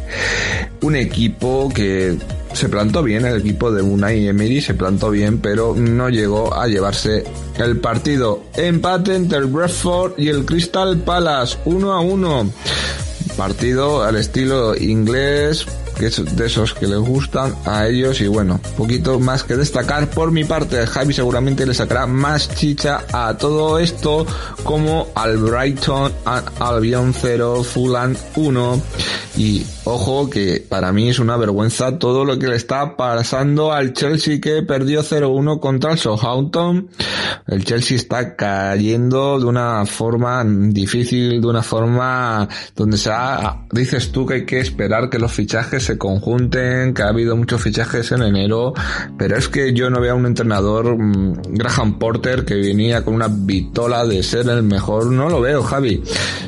[0.83, 2.19] un equipo que
[2.53, 6.67] se plantó bien el equipo de Unai Emery, se plantó bien, pero no llegó a
[6.67, 7.25] llevarse
[7.59, 8.43] el partido.
[8.55, 12.53] Empate entre el Bradford y el Crystal Palace, 1 a 1.
[13.37, 15.67] Partido al estilo inglés,
[16.01, 18.23] que es de esos que les gustan a ellos.
[18.23, 20.09] Y bueno, poquito más que destacar.
[20.09, 24.27] Por mi parte, Javi seguramente le sacará más chicha a todo esto
[24.65, 26.11] como al Brighton
[26.59, 28.83] Albion 0, Fulham 1
[29.37, 33.93] y ojo que para mí es una vergüenza todo lo que le está pasando al
[33.93, 36.89] Chelsea que perdió 0-1 contra el Southampton.
[37.47, 44.11] El Chelsea está cayendo de una forma difícil, de una forma donde se ha, dices
[44.11, 48.13] tú que hay que esperar que los fichajes se conjunten, que ha habido muchos fichajes
[48.13, 48.75] en enero,
[49.19, 53.15] pero es que yo no veo a un entrenador, mm, Graham Porter, que venía con
[53.15, 56.01] una vitola de ser el mejor, no lo veo, Javi.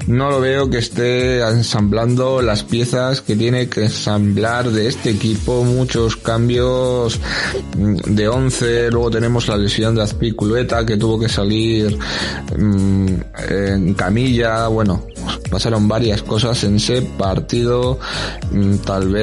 [0.06, 5.64] No lo veo que esté ensamblando las piezas que tiene que ensamblar de este equipo,
[5.64, 7.18] muchos cambios
[7.76, 11.98] mm, de 11, luego tenemos la lesión de Azpiculueta que tuvo que salir
[12.56, 13.06] mm,
[13.48, 15.04] en camilla, bueno,
[15.50, 17.98] pasaron varias cosas en ese partido,
[18.84, 19.21] tal vez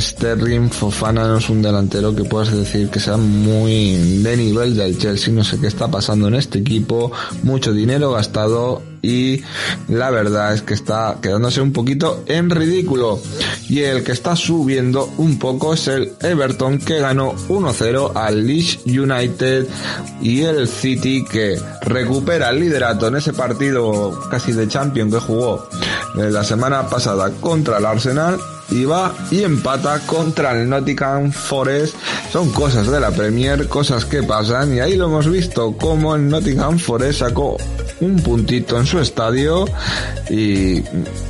[0.00, 4.98] Sterling Fofana no es un delantero que puedas decir que sea muy de nivel del
[4.98, 9.42] Chelsea, no sé qué está pasando en este equipo, mucho dinero gastado y
[9.88, 13.20] la verdad es que está quedándose un poquito en ridículo.
[13.68, 18.80] Y el que está subiendo un poco es el Everton que ganó 1-0 al Leeds
[18.86, 19.66] United.
[20.20, 25.68] Y el City que recupera el liderato en ese partido casi de Champion que jugó
[26.18, 28.38] eh, la semana pasada contra el Arsenal
[28.70, 31.94] y va y empata contra el Nottingham Forest.
[32.30, 36.28] Son cosas de la Premier, cosas que pasan y ahí lo hemos visto como el
[36.28, 37.56] Nottingham Forest sacó
[38.00, 39.64] un puntito en su estadio
[40.30, 40.80] y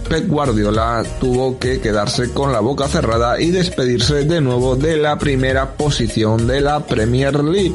[0.09, 5.19] Pep Guardiola tuvo que quedarse con la boca cerrada y despedirse de nuevo de la
[5.19, 7.75] primera posición de la Premier League.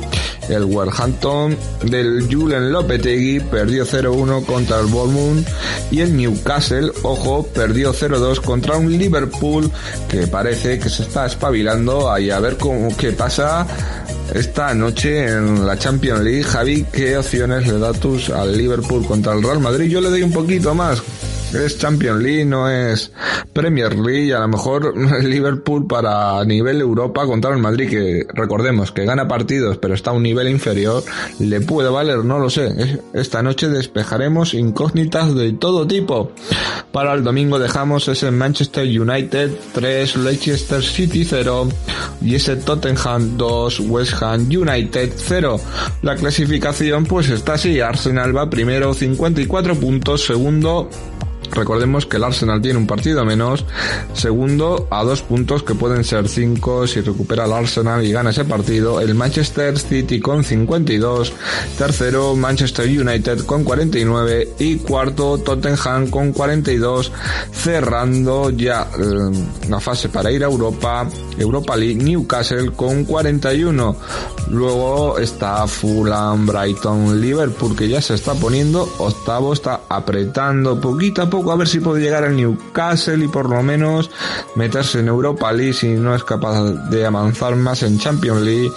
[0.50, 5.46] El Wolverhampton del Julen Lopetegui perdió 0-1 contra el Bournemouth
[5.92, 9.72] y el Newcastle, ojo, perdió 0-2 contra un Liverpool
[10.10, 13.66] que parece que se está espabilando ahí a ver cómo qué pasa
[14.34, 16.44] esta noche en la Champions League.
[16.44, 19.90] Javi, ¿qué opciones le das tú al Liverpool contra el Real Madrid?
[19.90, 21.02] Yo le doy un poquito más
[21.54, 23.12] es Champions League, no es
[23.54, 29.06] Premier League, a lo mejor Liverpool para nivel Europa contra el Madrid, que recordemos que
[29.06, 31.04] gana partidos pero está a un nivel inferior,
[31.40, 33.02] le puede valer, no lo sé.
[33.14, 36.32] Esta noche despejaremos incógnitas de todo tipo.
[36.92, 41.70] Para el domingo dejamos ese Manchester United 3, Leicester City 0
[42.22, 45.60] y ese Tottenham 2, West Ham United 0.
[46.02, 50.90] La clasificación pues está así, Arsenal va primero 54 puntos, segundo
[51.54, 53.66] Recordemos que el Arsenal tiene un partido menos,
[54.14, 58.46] segundo a dos puntos que pueden ser cinco si recupera el Arsenal y gana ese
[58.46, 61.34] partido, el Manchester City con 52,
[61.78, 67.12] tercero Manchester United con 49 y cuarto Tottenham con 42,
[67.52, 73.96] cerrando ya eh, la fase para ir a Europa, Europa League Newcastle con 41.
[74.50, 81.30] Luego está Fulham, Brighton, Liverpool que ya se está poniendo octavo, está apretando poquito a
[81.30, 84.10] poco a ver si puede llegar al Newcastle y por lo menos
[84.56, 88.72] meterse en Europa League si no es capaz de avanzar más en Champions League.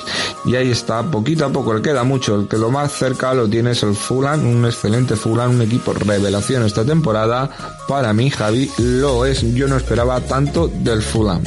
[0.44, 2.36] Y ahí está, poquito a poco, le queda mucho.
[2.36, 5.92] El que lo más cerca lo tiene es el Fulham, un excelente Fulham, un equipo
[5.92, 7.50] revelación esta temporada.
[7.88, 9.42] Para mí, Javi, lo es.
[9.54, 11.42] Yo no esperaba tanto del Fulham.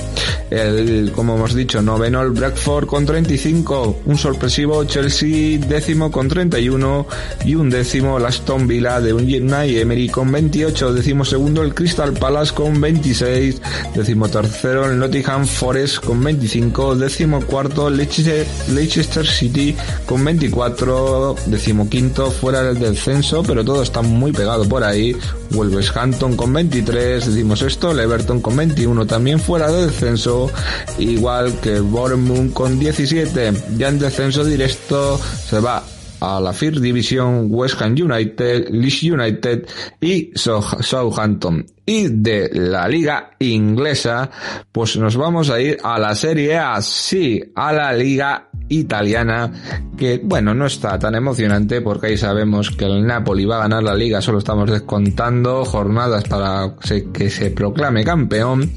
[0.50, 7.06] El, como hemos dicho, noveno el Bradford con 35, un sorpresivo Chelsea décimo con 31
[7.46, 12.14] y un décimo el Aston Villa de un Emery con 28, décimo segundo el Crystal
[12.14, 13.62] Palace con 26,
[13.96, 21.90] décimo tercero el Nottingham Forest con 25, décimo cuarto Leicester, Leicester City con 24, décimo
[21.90, 25.16] quinto fuera del descenso, pero todo está muy pegado por ahí,
[25.50, 30.52] Wolverhampton con 23, decimos esto, el Everton con 21 también fuera del descenso,
[31.00, 35.20] igual que Bournemouth con 17, ya en descenso directo
[35.50, 35.84] se va
[36.20, 39.68] a la First Division, West Ham United, Leeds United
[40.02, 41.66] y Southampton.
[41.86, 44.30] Y de la liga inglesa,
[44.72, 49.52] pues nos vamos a ir a la Serie A, sí, a la liga italiana,
[49.98, 53.84] que bueno, no está tan emocionante porque ahí sabemos que el Napoli va a ganar
[53.84, 56.76] la liga, solo estamos descontando jornadas para
[57.12, 58.72] que se proclame campeón.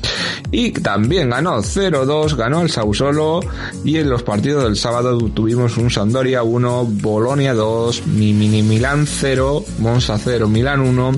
[0.50, 3.40] Y también ganó 0-2, ganó el Sausolo
[3.84, 9.64] y en los partidos del sábado tuvimos un Sandoria 1, Bolonia 2, Mini Milán 0,
[9.78, 11.12] Monza 0, Milán 1,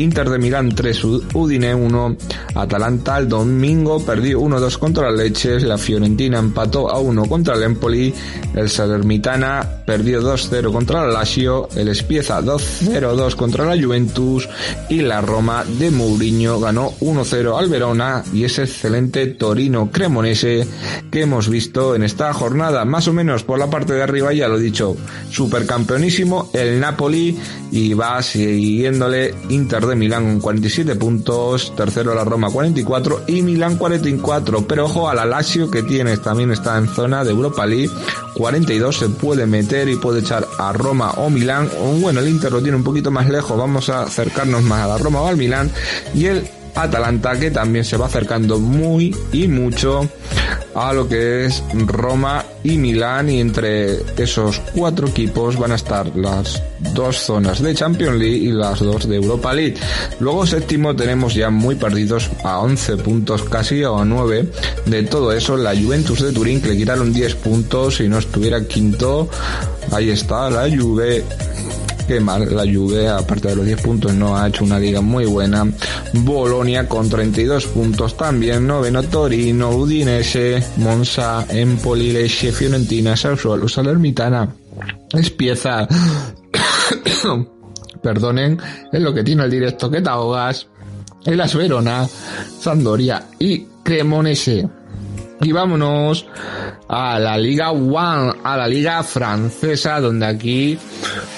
[0.00, 2.16] Inter de Milán 3, Udine 1,
[2.54, 7.64] Atalanta el domingo perdió 1-2 contra el Leches, la Fiorentina empató a 1 contra el
[7.64, 8.14] Empoli,
[8.54, 14.48] el Salernitana perdió 2-0 contra el Lazio, el Spieza 2-0-2 contra la Juventus
[14.88, 20.66] y la Roma de Mourinho ganó 1-0 al Verona y ese excelente Torino Cremonese
[21.10, 24.48] que hemos visto en esta jornada, más o menos por la parte de arriba ya
[24.48, 24.96] lo he dicho,
[25.30, 27.36] supercampeonísimo el Napoli
[27.70, 33.76] y va siguiéndole Inter de Milán con 47 puntos, tercero la Roma 44 y Milán
[33.76, 35.40] 44, pero ojo a la
[35.72, 37.90] que tiene, también está en zona de Europa League,
[38.34, 42.52] 42 se puede meter y puede echar a Roma o Milán, o bueno el Inter
[42.52, 45.36] lo tiene un poquito más lejos, vamos a acercarnos más a la Roma o al
[45.36, 45.70] Milán.
[46.14, 50.08] Y el Atalanta que también se va acercando muy y mucho
[50.74, 56.14] a lo que es Roma y Milán y entre esos cuatro equipos van a estar
[56.16, 56.62] las
[56.94, 59.74] dos zonas de Champions League y las dos de Europa League.
[60.20, 64.48] Luego séptimo tenemos ya muy perdidos a 11 puntos casi o a 9
[64.86, 68.64] de todo eso la Juventus de Turín que le quitaron 10 puntos y no estuviera
[68.64, 69.28] quinto.
[69.92, 71.24] Ahí está la Juve
[72.18, 75.70] que la Juve, aparte de los 10 puntos, no ha hecho una liga muy buena.
[76.12, 84.48] Bolonia con 32 puntos también, noveno Torino, Udinese, Monza, Empoli, Lecce, Fiorentina, Sassuolo, Salernitana.
[85.12, 85.86] Es pieza.
[88.02, 88.58] Perdonen,
[88.92, 90.66] es lo que tiene el directo que te ahogas.
[91.24, 92.08] El Verona,
[92.58, 94.79] Sandoria y Cremonese.
[95.42, 96.26] Y vámonos
[96.88, 100.78] a la Liga One, a la Liga Francesa, donde aquí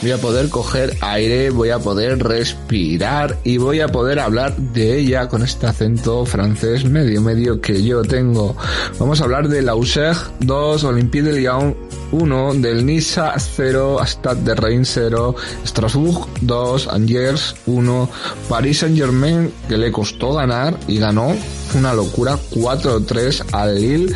[0.01, 4.99] voy a poder coger aire, voy a poder respirar y voy a poder hablar de
[4.99, 8.57] ella con este acento francés medio medio que yo tengo.
[8.99, 11.77] Vamos a hablar de la USEG 2, Olympique de Lyon
[12.11, 18.11] 1, del Niza 0, Stade de Reims 0, Strasbourg 2, Angers 1,
[18.49, 21.37] Paris Saint Germain que le costó ganar y ganó
[21.75, 24.15] una locura 4-3 al Lille.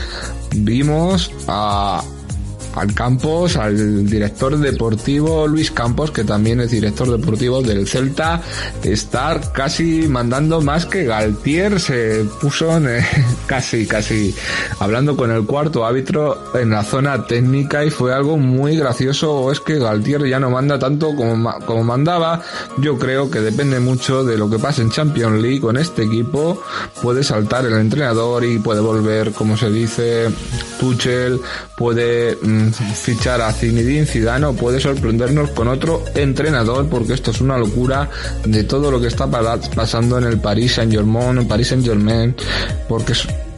[0.55, 2.03] Vimos a
[2.77, 8.43] al Campos, al director deportivo Luis Campos, que también es director deportivo del Celta,
[8.83, 12.81] estar casi mandando más que Galtier se puso
[13.47, 14.35] casi, casi
[14.79, 19.53] hablando con el cuarto árbitro en la zona técnica y fue algo muy gracioso o
[19.53, 22.43] es que Galtier ya no manda tanto como, como mandaba.
[22.79, 26.63] Yo creo que depende mucho de lo que pase en Champions League con este equipo.
[27.03, 30.29] Puede saltar el entrenador y puede volver, como se dice,
[30.79, 31.41] Tuchel,
[31.77, 37.41] puede mm, fichar a Zinedine Zidane o puede sorprendernos con otro entrenador porque esto es
[37.41, 38.09] una locura
[38.45, 42.35] de todo lo que está pasando en el Paris Saint Germain, en Paris Saint Germain,
[42.89, 43.15] porque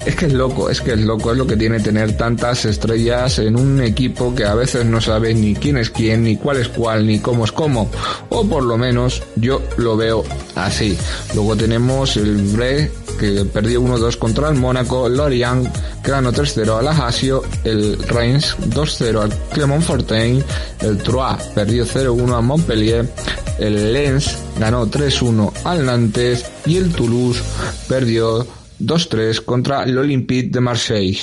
[0.08, 3.38] es que es loco, es que es loco, es lo que tiene tener tantas estrellas
[3.40, 6.68] en un equipo que a veces no sabe ni quién es quién, ni cuál es
[6.68, 7.90] cuál, ni cómo es cómo,
[8.30, 10.96] o por lo menos yo lo veo así.
[11.34, 12.90] Luego tenemos el Bre
[13.20, 15.68] que perdió 1-2 contra el Mónaco, Lorient
[16.02, 20.42] que ganó 3-0 al Ajaccio, el Reims 2-0 al Clermont-Fontaine,
[20.80, 23.12] el Troyes perdió 0-1 a Montpellier,
[23.58, 27.42] el Lens ganó 3-1 al Nantes y el Toulouse
[27.88, 28.46] perdió
[28.80, 31.20] 2-3 contra el Olympique de Marseille.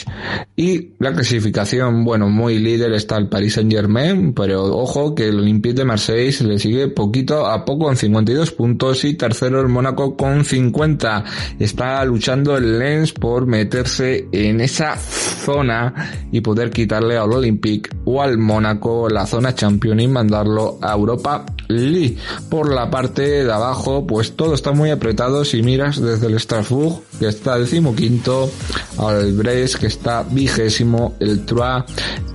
[0.56, 5.39] Y la clasificación, bueno, muy líder está el Paris Saint Germain, pero ojo que el
[5.39, 9.68] Olympique de Marseille se le sigue poquito a poco con 52 puntos y tercero el
[9.68, 11.24] Mónaco con 50.
[11.60, 15.93] Está luchando el Lens por meterse en esa zona
[16.32, 21.45] y poder quitarle al Olympique o al Mónaco la zona Champion y mandarlo a Europa
[21.68, 22.18] League.
[22.49, 27.01] Por la parte de abajo, pues todo está muy apretado si miras desde el Strasbourg,
[27.20, 28.50] que decimoquinto,
[28.98, 31.84] al Brest, que está vigésimo, el Troyes,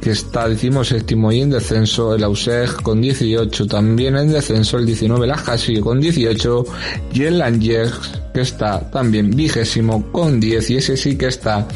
[0.00, 5.26] que está decimoséptimo y en descenso, el Auxerre con 18 también en descenso, el 19
[5.26, 6.64] la Hassi con 18
[7.12, 11.66] y el Angers que está también vigésimo con 10 y ese sí que está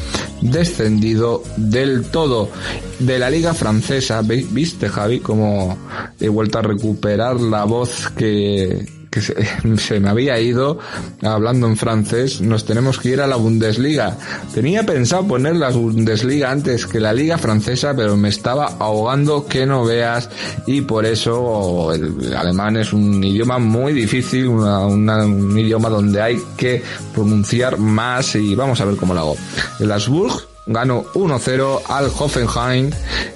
[0.41, 2.49] descendido del todo
[2.99, 4.21] de la liga francesa.
[4.21, 5.77] ¿Viste Javi como
[6.19, 9.21] he vuelto a recuperar la voz que, que
[9.77, 10.77] se, me había ido
[11.21, 14.17] hablando en francés, nos tenemos que ir a la Bundesliga.
[14.53, 19.65] Tenía pensado poner la Bundesliga antes que la liga francesa, pero me estaba ahogando que
[19.65, 20.29] no veas
[20.67, 26.83] y por eso el alemán es un idioma muy difícil, un idioma donde hay que
[27.13, 29.37] pronunciar más y vamos a ver cómo lo hago.
[29.79, 32.89] El Asburg ganó 1-0 al Hoffenheim,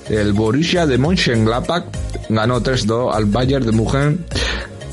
[0.10, 1.86] el Borussia de Mönchengladbach
[2.30, 4.26] ganó 3-2 al Bayern de München,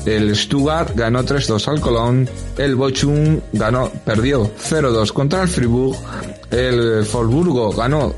[0.07, 2.27] el Stuttgart ganó 3-2 al Cologne.
[2.57, 5.97] El Bochum ganó, perdió 0-2 contra el Fribourg.
[6.49, 8.15] El Wolfsburgo ganó,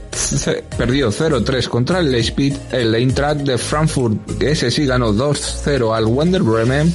[0.78, 2.56] perdió 0-3 contra el Leipzig.
[2.72, 6.94] El Eintracht de Frankfurt, ese sí ganó 2-0 al Wonder Bremen.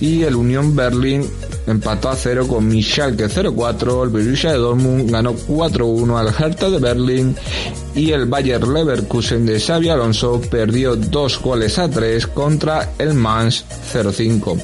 [0.00, 1.28] Y el Union Berlin
[1.70, 4.04] empató a 0 con Michal que 0-4.
[4.04, 7.36] El Borussia de Dortmund ganó 4-1 al Hertha de Berlín
[7.94, 13.64] y el Bayer Leverkusen de Xavi Alonso perdió dos goles a tres contra el Mans
[13.92, 14.58] 0-5.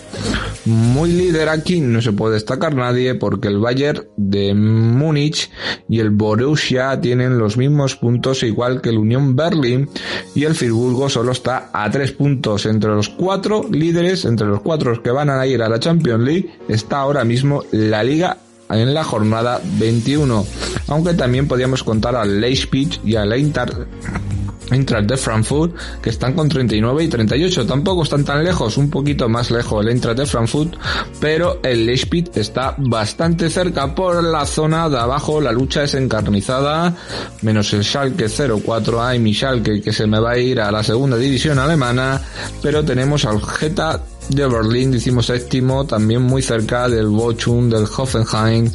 [0.65, 5.51] Muy líder aquí no se puede destacar nadie porque el Bayer de Múnich
[5.89, 9.91] y el Borussia tienen los mismos puntos igual que el Unión Berlin
[10.35, 12.65] y el Friburgo solo está a tres puntos.
[12.65, 16.51] Entre los cuatro líderes, entre los cuatro que van a ir a la Champions League,
[16.69, 18.39] está ahora mismo la Liga
[18.71, 20.47] en la jornada 21,
[20.89, 23.75] aunque también podíamos contar al Leipzig y al Eintracht
[24.75, 27.67] Eintracht de Frankfurt, que están con 39 y 38.
[27.67, 30.75] Tampoco están tan lejos, un poquito más lejos el Eintracht de Frankfurt,
[31.21, 35.41] pero el Leipzig está bastante cerca por la zona de abajo.
[35.41, 36.95] La lucha es encarnizada,
[37.43, 39.03] menos el Schalke 04.
[39.03, 42.21] Hay mi Schalke que se me va a ir a la segunda división alemana,
[42.63, 48.71] pero tenemos al Geta de Berlín, decimos séptimo, también muy cerca del Bochum, del Hoffenheim,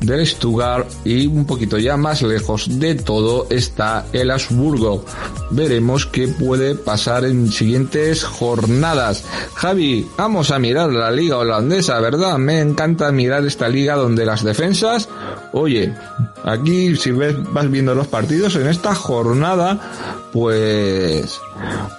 [0.00, 5.04] del Stuttgart y un poquito ya más lejos de todo está el Habsburgo.
[5.50, 9.24] Veremos qué puede pasar en siguientes jornadas.
[9.54, 12.38] Javi, vamos a mirar la liga holandesa, ¿verdad?
[12.38, 15.08] Me encanta mirar esta liga donde las defensas,
[15.52, 15.94] oye,
[16.44, 19.80] aquí si ves, vas viendo los partidos en esta jornada,
[20.32, 21.40] pues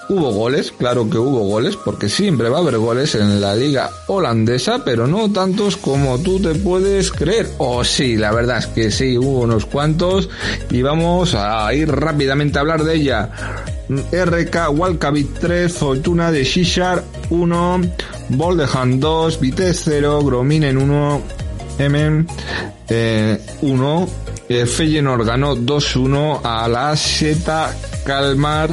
[0.09, 3.89] hubo goles, claro que hubo goles, porque siempre va a haber goles en la liga
[4.07, 7.47] holandesa, pero no tantos como tú te puedes creer.
[7.57, 10.29] Oh sí, la verdad es que sí, hubo unos cuantos
[10.69, 13.29] y vamos a ir rápidamente a hablar de ella.
[13.89, 17.81] RK Walkabit 3, Fortuna de Shishar 1,
[18.29, 21.21] Boldehan 2, Vitesse 0, Grominen 1,
[21.79, 22.25] M 1,
[22.89, 23.39] eh,
[24.65, 28.69] Feyenoord ganó 2-1 a la Seta Calmar,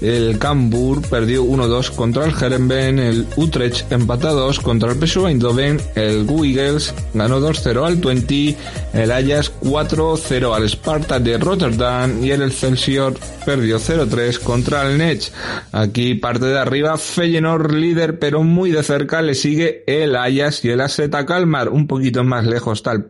[0.00, 5.80] el Cambur perdió 1-2 contra el Herenben, el Utrecht empató 2 contra el PSV Eindhoven,
[5.94, 8.56] el Guigels ganó 2-0 al 20,
[8.94, 12.24] el Ajax 4-0 al Sparta de Rotterdam.
[12.24, 13.14] Y el Excelsior
[13.44, 15.30] perdió 0-3 contra el Nech.
[15.72, 20.70] Aquí parte de arriba Feyenoord líder pero muy de cerca le sigue el Ajax y
[20.70, 23.06] el Aseta Calmar, un poquito más lejos el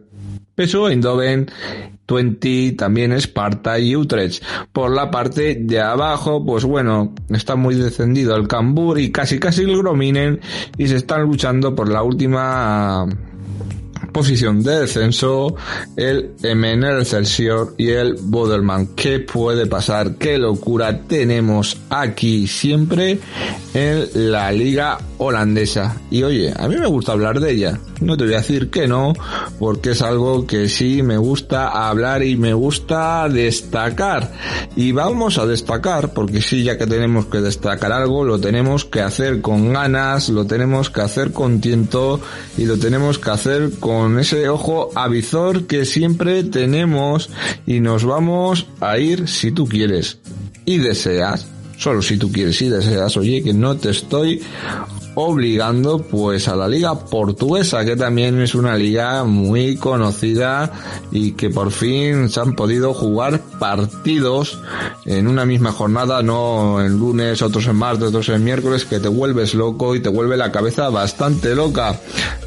[0.56, 1.50] PSV Eindhoven
[2.06, 4.42] 20, también Esparta y Utrecht.
[4.72, 9.62] Por la parte de abajo, pues bueno, está muy descendido el Cambur y casi casi
[9.62, 10.40] el Grominen
[10.76, 13.06] y se están luchando por la última
[14.14, 15.56] posición de descenso
[15.96, 18.94] el MN, el Celsior y el Bodelman.
[18.94, 20.14] ¿Qué puede pasar?
[20.14, 23.18] ¿Qué locura tenemos aquí siempre
[23.74, 26.00] en la liga holandesa?
[26.10, 27.80] Y oye, a mí me gusta hablar de ella.
[28.00, 29.14] No te voy a decir que no,
[29.58, 34.32] porque es algo que sí me gusta hablar y me gusta destacar.
[34.76, 39.00] Y vamos a destacar, porque sí, ya que tenemos que destacar algo, lo tenemos que
[39.00, 42.20] hacer con ganas, lo tenemos que hacer con tiento
[42.56, 47.30] y lo tenemos que hacer con ese ojo avizor que siempre tenemos
[47.66, 50.18] y nos vamos a ir si tú quieres
[50.64, 51.46] y deseas,
[51.76, 54.42] solo si tú quieres y deseas, oye, que no te estoy
[55.14, 60.72] obligando pues a la liga portuguesa que también es una liga muy conocida
[61.10, 64.58] y que por fin se han podido jugar partidos
[65.04, 69.08] en una misma jornada no en lunes otros en martes otros en miércoles que te
[69.08, 71.98] vuelves loco y te vuelve la cabeza bastante loca.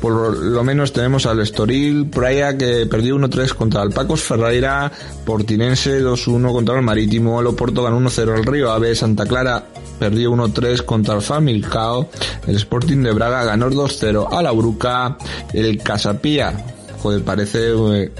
[0.01, 4.91] Por lo menos tenemos al Estoril Praia que perdió 1-3 contra el Pacos Ferreira
[5.26, 9.65] Portinense 2-1 contra el Marítimo el Oporto ganó 1-0 al Río Ave Santa Clara
[9.97, 12.09] perdió 1-3 contra el Familcao,
[12.45, 15.18] el Sporting de Braga ganó 2-0 a la Bruca,
[15.53, 16.53] el Casapía
[17.01, 18.12] joder, parece eh,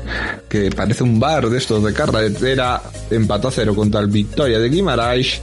[0.48, 4.70] que parece un bar de estos de carretera, empató a cero contra el Victoria de
[4.70, 5.42] Guimarães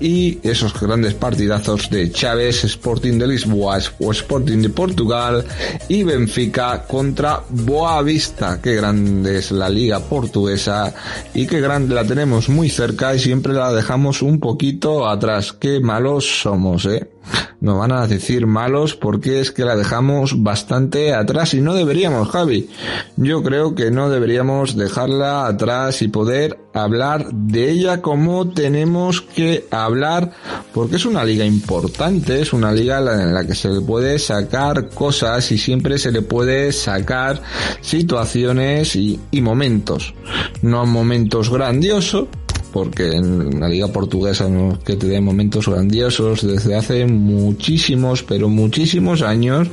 [0.00, 5.44] y esos grandes partidazos de Chávez, Sporting de Lisboa o Sporting de Portugal
[5.88, 8.60] y Benfica contra Boavista.
[8.60, 10.94] Qué grande es la liga portuguesa
[11.34, 15.52] y qué grande la tenemos muy cerca y siempre la dejamos un poquito atrás.
[15.52, 17.11] Qué malos somos, eh.
[17.60, 22.28] Nos van a decir malos porque es que la dejamos bastante atrás y no deberíamos,
[22.28, 22.68] Javi.
[23.16, 29.66] Yo creo que no deberíamos dejarla atrás y poder hablar de ella como tenemos que
[29.70, 30.32] hablar
[30.74, 34.88] porque es una liga importante, es una liga en la que se le puede sacar
[34.88, 37.42] cosas y siempre se le puede sacar
[37.80, 40.14] situaciones y, y momentos.
[40.62, 42.26] No momentos grandiosos,
[42.72, 48.48] porque en la liga portuguesa no que te dé momentos grandiosos desde hace muchísimos, pero
[48.48, 49.68] muchísimos años,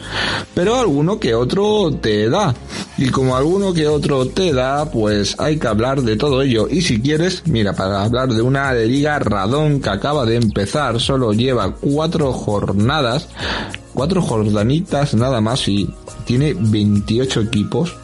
[0.54, 2.54] pero alguno que otro te da.
[2.98, 6.68] Y como alguno que otro te da, pues hay que hablar de todo ello.
[6.70, 11.32] Y si quieres, mira, para hablar de una liga radón que acaba de empezar, solo
[11.32, 13.30] lleva cuatro jornadas,
[13.94, 15.90] cuatro jordanitas nada más y
[16.26, 17.96] tiene 28 equipos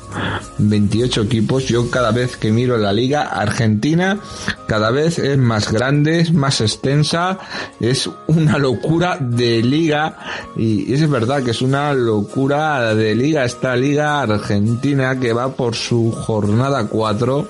[0.57, 1.67] 28 equipos.
[1.67, 4.19] Yo cada vez que miro la liga argentina,
[4.67, 7.39] cada vez es más grande, más extensa,
[7.79, 10.17] es una locura de liga
[10.55, 15.75] y es verdad que es una locura de liga esta liga argentina que va por
[15.75, 17.47] su jornada 4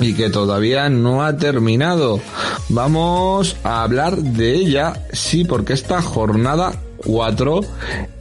[0.00, 2.20] y que todavía no ha terminado.
[2.68, 6.72] Vamos a hablar de ella, sí, porque esta jornada
[7.04, 7.60] 4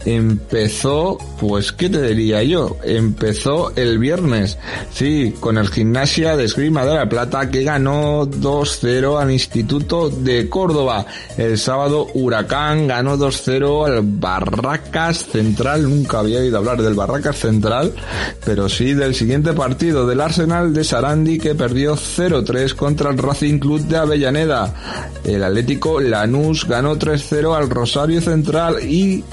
[0.05, 2.77] empezó, pues, ¿qué te diría yo?
[2.83, 4.57] Empezó el viernes,
[4.93, 10.49] sí, con el Gimnasia de Esgrima de la Plata que ganó 2-0 al Instituto de
[10.49, 11.05] Córdoba.
[11.37, 17.93] El sábado Huracán ganó 2-0 al Barracas Central, nunca había oído hablar del Barracas Central,
[18.43, 23.59] pero sí del siguiente partido del Arsenal de Sarandi que perdió 0-3 contra el Racing
[23.59, 24.73] Club de Avellaneda.
[25.23, 29.23] El Atlético Lanús ganó 3-0 al Rosario Central y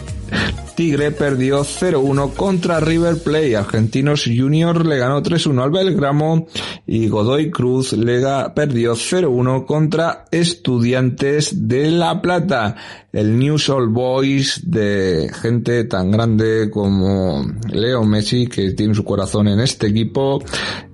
[0.78, 3.57] Tigre perdió 0-1 contra River Plate.
[3.57, 6.47] Argentinos Junior le ganó 3-1 al Belgramo
[6.86, 7.97] y Godoy Cruz
[8.55, 12.76] perdió 0-1 contra Estudiantes de La Plata.
[13.12, 19.49] El News All Boys de gente tan grande como Leo Messi, que tiene su corazón
[19.49, 20.41] en este equipo,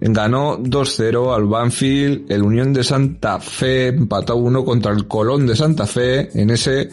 [0.00, 2.32] ganó 2-0 al Banfield.
[2.32, 6.88] El Unión de Santa Fe empató 1 contra el Colón de Santa Fe en ese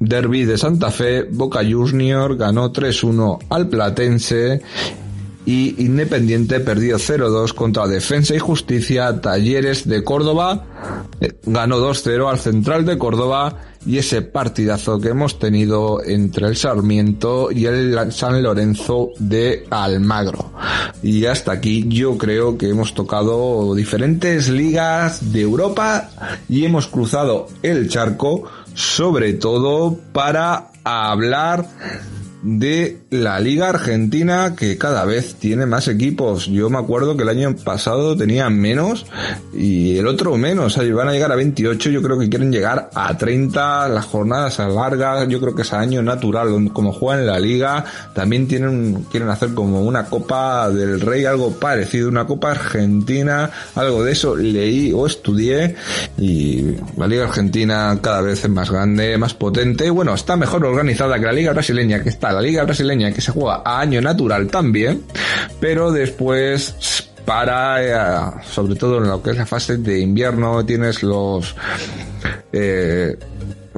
[0.00, 4.62] Derby de Santa Fe, Boca Junior ganó 3-1 al Platense
[5.44, 9.20] y Independiente perdió 0-2 contra Defensa y Justicia.
[9.20, 10.64] Talleres de Córdoba
[11.20, 16.56] eh, ganó 2-0 al Central de Córdoba y ese partidazo que hemos tenido entre el
[16.56, 20.52] Sarmiento y el San Lorenzo de Almagro.
[21.02, 26.10] Y hasta aquí yo creo que hemos tocado diferentes ligas de Europa
[26.48, 28.44] y hemos cruzado el charco
[28.74, 31.66] sobre todo para hablar
[32.42, 36.46] de la Liga Argentina que cada vez tiene más equipos.
[36.46, 39.06] Yo me acuerdo que el año pasado tenían menos
[39.52, 40.78] y el otro menos.
[40.78, 41.90] O van a llegar a 28.
[41.90, 43.88] Yo creo que quieren llegar a 30.
[43.88, 45.28] Las jornadas largas.
[45.28, 46.70] Yo creo que es año natural.
[46.72, 47.84] Como juegan la Liga,
[48.14, 52.08] también tienen, quieren hacer como una Copa del Rey, algo parecido.
[52.08, 55.76] Una Copa Argentina, algo de eso leí o estudié.
[56.16, 59.90] Y la Liga Argentina cada vez es más grande, más potente.
[59.90, 63.32] Bueno, está mejor organizada que la Liga Brasileña, que está la liga brasileña que se
[63.32, 65.02] juega a año natural también,
[65.60, 66.74] pero después
[67.24, 71.54] para, eh, sobre todo en lo que es la fase de invierno, tienes los
[72.52, 73.16] eh,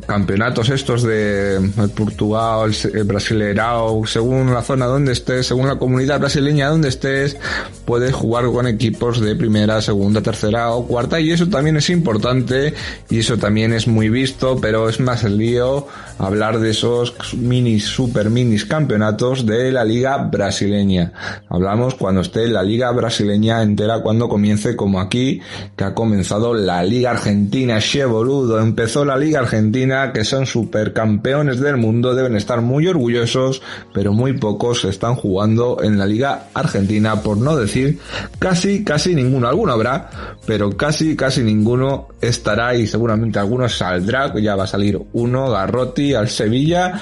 [0.06, 1.60] campeonatos estos de
[1.94, 7.36] Portugal, el Brasileirao, según la zona donde estés, según la comunidad brasileña donde estés,
[7.84, 12.74] puedes jugar con equipos de primera, segunda, tercera o cuarta y eso también es importante
[13.10, 15.86] y eso también es muy visto, pero es más el lío
[16.22, 21.12] hablar de esos mini, super minis campeonatos de la liga brasileña.
[21.48, 25.40] Hablamos cuando esté la liga brasileña entera, cuando comience como aquí,
[25.76, 31.58] que ha comenzado la liga argentina, che boludo, empezó la liga argentina que son supercampeones
[31.58, 33.60] del mundo, deben estar muy orgullosos,
[33.92, 37.98] pero muy pocos están jugando en la Liga Argentina, por no decir
[38.38, 39.48] casi, casi ninguno.
[39.48, 45.00] Alguno habrá, pero casi, casi ninguno estará y seguramente alguno saldrá, ya va a salir
[45.12, 47.00] uno, Garrotti al Sevilla,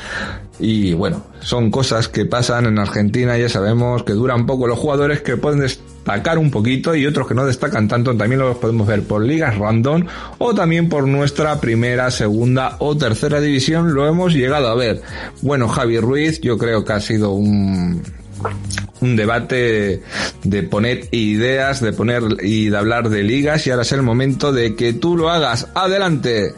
[0.58, 5.22] y bueno, son cosas que pasan en Argentina, ya sabemos que duran poco los jugadores
[5.22, 9.02] que pueden destacar un poquito y otros que no destacan tanto, también los podemos ver
[9.02, 10.06] por ligas random
[10.38, 15.00] o también por nuestra primera, segunda o tercera división, lo hemos llegado a ver.
[15.40, 18.02] Bueno, Javi Ruiz, yo creo que ha sido un
[19.00, 20.02] un debate
[20.44, 24.52] de poner ideas, de poner y de hablar de ligas y ahora es el momento
[24.52, 25.68] de que tú lo hagas.
[25.74, 26.54] Adelante.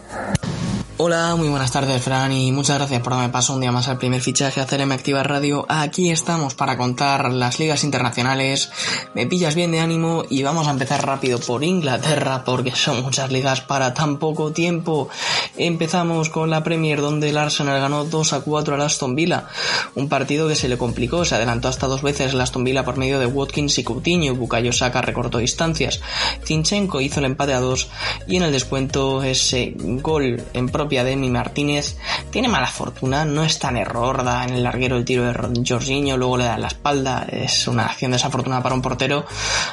[1.04, 3.98] Hola, muy buenas tardes, Fran, y muchas gracias por darme paso un día más al
[3.98, 5.66] primer fichaje a CRM Activa Radio.
[5.68, 8.70] Aquí estamos para contar las ligas internacionales.
[9.12, 13.32] Me pillas bien de ánimo y vamos a empezar rápido por Inglaterra porque son muchas
[13.32, 15.08] ligas para tan poco tiempo.
[15.56, 19.48] Empezamos con la Premier donde el Arsenal ganó 2 a 4 al Aston Villa.
[19.96, 22.96] Un partido que se le complicó, se adelantó hasta dos veces el Aston Villa por
[22.96, 24.36] medio de Watkins y Coutinho.
[24.36, 26.00] Bukayo Saka recortó distancias.
[26.44, 27.88] Zinchenko hizo el empate a 2
[28.28, 31.96] y en el descuento ese gol en propio de Emi Martínez
[32.30, 36.18] tiene mala fortuna, no es tan error, da en el larguero el tiro de Jorginho,
[36.18, 39.24] luego le da la espalda, es una acción desafortunada para un portero,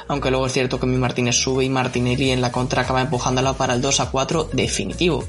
[0.07, 3.53] aunque luego es cierto que Emi Martínez sube y Martinelli en la contra acaba empujándola
[3.53, 5.26] para el 2 a 4 definitivo.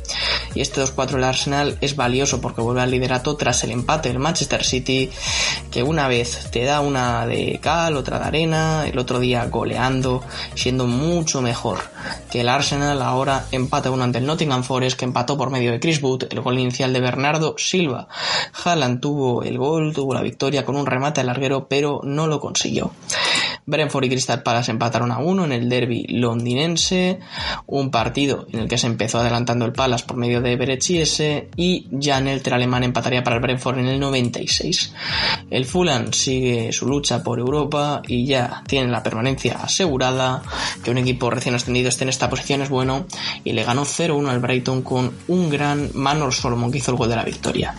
[0.54, 4.08] Y este 2 4 del Arsenal es valioso porque vuelve al liderato tras el empate
[4.10, 5.10] del Manchester City,
[5.70, 10.22] que una vez te da una de cal, otra de arena, el otro día goleando,
[10.54, 11.78] siendo mucho mejor
[12.30, 15.79] que el Arsenal, ahora empata uno ante el Nottingham Forest que empató por medio de
[15.80, 18.08] Chris Wood, el gol inicial de Bernardo Silva.
[18.64, 22.40] Haaland tuvo el gol, tuvo la victoria con un remate al larguero, pero no lo
[22.40, 22.92] consiguió.
[23.66, 27.20] Brentford y Crystal Palace empataron a uno en el derby londinense,
[27.66, 31.86] un partido en el que se empezó adelantando el Palace por medio de Berechiese y
[32.00, 34.94] Jan Elter alemán empataría para el Brentford en el 96.
[35.50, 40.42] El Fulham sigue su lucha por Europa y ya tiene la permanencia asegurada,
[40.82, 43.06] que un equipo recién ascendido esté en esta posición es bueno
[43.44, 47.08] y le ganó 0-1 al Brighton con un gran Manor Solomon que hizo el gol
[47.08, 47.74] de la victoria.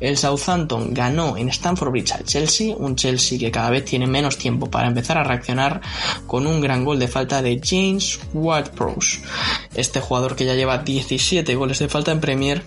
[0.00, 4.38] El Southampton ganó en Stamford Bridge al Chelsea, un Chelsea que cada vez tiene menos
[4.38, 5.80] tiempo para empezar a reaccionar
[6.26, 9.20] con un gran gol de falta de James Ward-Prowse.
[9.74, 12.62] Este jugador que ya lleva 17 goles de falta en Premier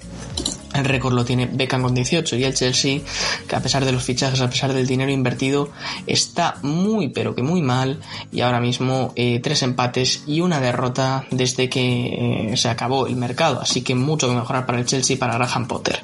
[0.77, 3.01] el récord lo tiene Beckham con 18 y el Chelsea,
[3.47, 5.69] que a pesar de los fichajes, a pesar del dinero invertido,
[6.05, 7.99] está muy pero que muy mal.
[8.31, 13.15] Y ahora mismo eh, tres empates y una derrota desde que eh, se acabó el
[13.15, 15.99] mercado, así que mucho que mejorar para el Chelsea y para Graham Potter.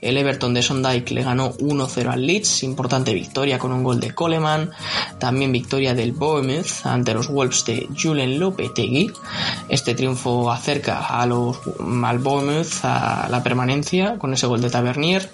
[0.00, 4.14] El Everton de Sondike le ganó 1-0 al Leeds, importante victoria con un gol de
[4.14, 4.70] Coleman,
[5.18, 9.10] también victoria del Bournemouth ante los Wolves de Julen Lopetegui.
[9.68, 11.58] Este triunfo acerca a los,
[12.04, 15.28] al Bournemouth a la permanencia con ese gol de Tavernier.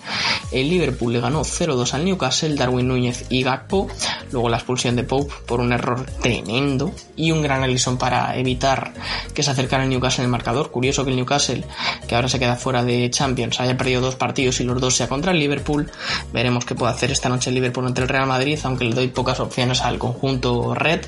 [0.51, 3.89] El Liverpool le ganó 0-2 al Newcastle, Darwin Núñez y Gakpo,
[4.33, 8.93] luego la expulsión de Pope por un error tremendo y un gran Ellison para evitar
[9.35, 10.71] que se acercara el Newcastle en el marcador.
[10.71, 11.65] Curioso que el Newcastle,
[12.07, 15.09] que ahora se queda fuera de Champions, haya perdido dos partidos y los dos sea
[15.09, 15.91] contra el Liverpool.
[16.33, 19.09] Veremos qué puede hacer esta noche el Liverpool ante el Real Madrid, aunque le doy
[19.09, 21.01] pocas opciones al conjunto red.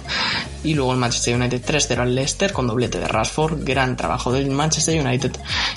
[0.63, 4.51] Y luego el Manchester United 3-0 al Leicester con doblete de Rashford, gran trabajo del
[4.51, 5.33] Manchester United.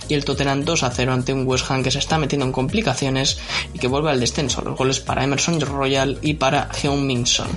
[0.08, 3.40] Y el Tottenham 2-0 ante un West Que se está metiendo en complicaciones
[3.74, 4.62] y que vuelve al descenso.
[4.62, 7.48] Los goles para Emerson Royal y para Heung-Min Son.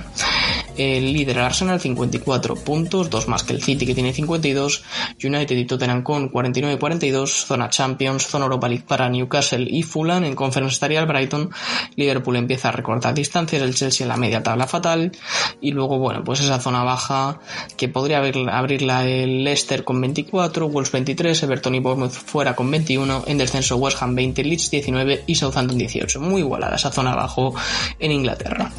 [0.77, 4.83] El líder Arsenal 54 puntos, dos más que el City que tiene 52,
[5.23, 10.23] United y Tottenham con 49 42, zona Champions, zona Europa League para Newcastle y Fulham,
[10.23, 11.51] en Conference estaría el Brighton,
[11.95, 15.11] Liverpool empieza a recortar distancias, el Chelsea en la media tabla fatal
[15.59, 17.39] y luego bueno, pues esa zona baja
[17.77, 23.25] que podría abrirla el Leicester con 24, Wolves 23, Everton y Bournemouth fuera con 21,
[23.27, 27.53] en descenso West Ham 20, Leeds 19 y Southampton 18, muy igualada esa zona abajo
[27.99, 28.71] en Inglaterra.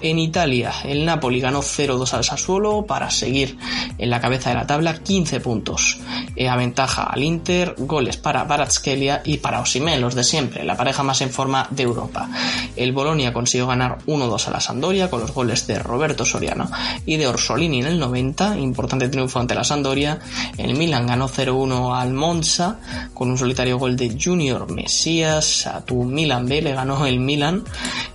[0.00, 3.56] En Italia, el Napoli ganó 0-2 al Sassuolo para seguir
[3.98, 5.98] en la cabeza de la tabla, 15 puntos.
[6.34, 11.02] Eh, aventaja al Inter, goles para Baratskelia y para Osimhen, los de siempre, la pareja
[11.02, 12.28] más en forma de Europa.
[12.76, 16.70] El Bolonia consiguió ganar 1-2 a la Sandoria con los goles de Roberto Soriano
[17.06, 20.18] y de Orsolini en el 90, importante triunfo ante la Sandoria.
[20.58, 22.78] El Milan ganó 0-1 al Monza
[23.14, 25.66] con un solitario gol de Junior Mesías.
[25.66, 27.64] A tu Milan B le ganó el Milan.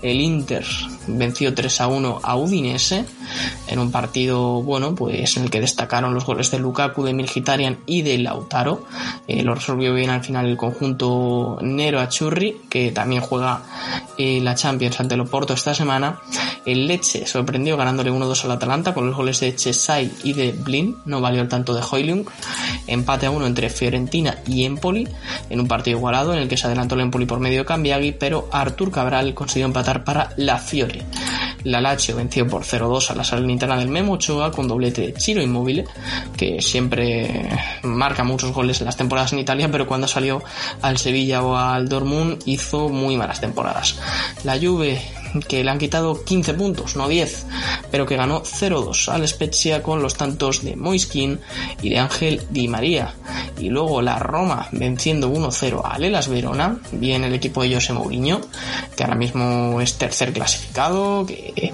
[0.01, 0.65] El Inter
[1.07, 3.05] venció 3-1 a Udinese
[3.67, 7.79] en un partido, bueno, pues en el que destacaron los goles de Lukaku, de Milgitarian
[7.85, 8.85] y de Lautaro.
[9.27, 13.63] Eh, lo resolvió bien al final el conjunto Nero Achurri, que también juega
[14.17, 16.19] eh, la Champions ante el Oporto esta semana.
[16.65, 20.97] El Leche sorprendió ganándole 1-2 al Atalanta con los goles de Chesai y de Blin,
[21.05, 22.25] no valió el tanto de Hoylung.
[22.87, 25.07] Empate a uno entre Fiorentina y Empoli
[25.49, 28.13] en un partido igualado en el que se adelantó el Empoli por medio de Cambiaghi,
[28.13, 31.05] pero Artur Cabral consiguió empatar para la Fiore.
[31.63, 35.41] La Lazio venció por 0-2 a la Salernitana del Memo Ochoa con doblete de Chiro
[35.41, 35.85] Immobile,
[36.35, 37.49] que siempre
[37.83, 40.43] marca muchos goles en las temporadas en Italia, pero cuando salió
[40.81, 43.99] al Sevilla o al Dortmund hizo muy malas temporadas.
[44.43, 44.99] La Juve
[45.47, 47.45] que le han quitado 15 puntos, no 10,
[47.89, 51.39] pero que ganó 0-2 al Spezia con los tantos de Moiskin
[51.81, 53.13] y de Ángel Di María.
[53.59, 58.41] Y luego la Roma venciendo 1-0 al Elas Verona, bien el equipo de José Mourinho,
[58.95, 61.73] que ahora mismo es tercer clasificado, que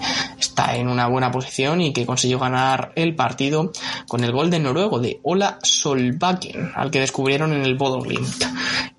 [0.58, 3.72] está en una buena posición y que consiguió ganar el partido
[4.08, 8.43] con el gol de noruego de Ola Solbakken, al que descubrieron en el Bodo Glimt.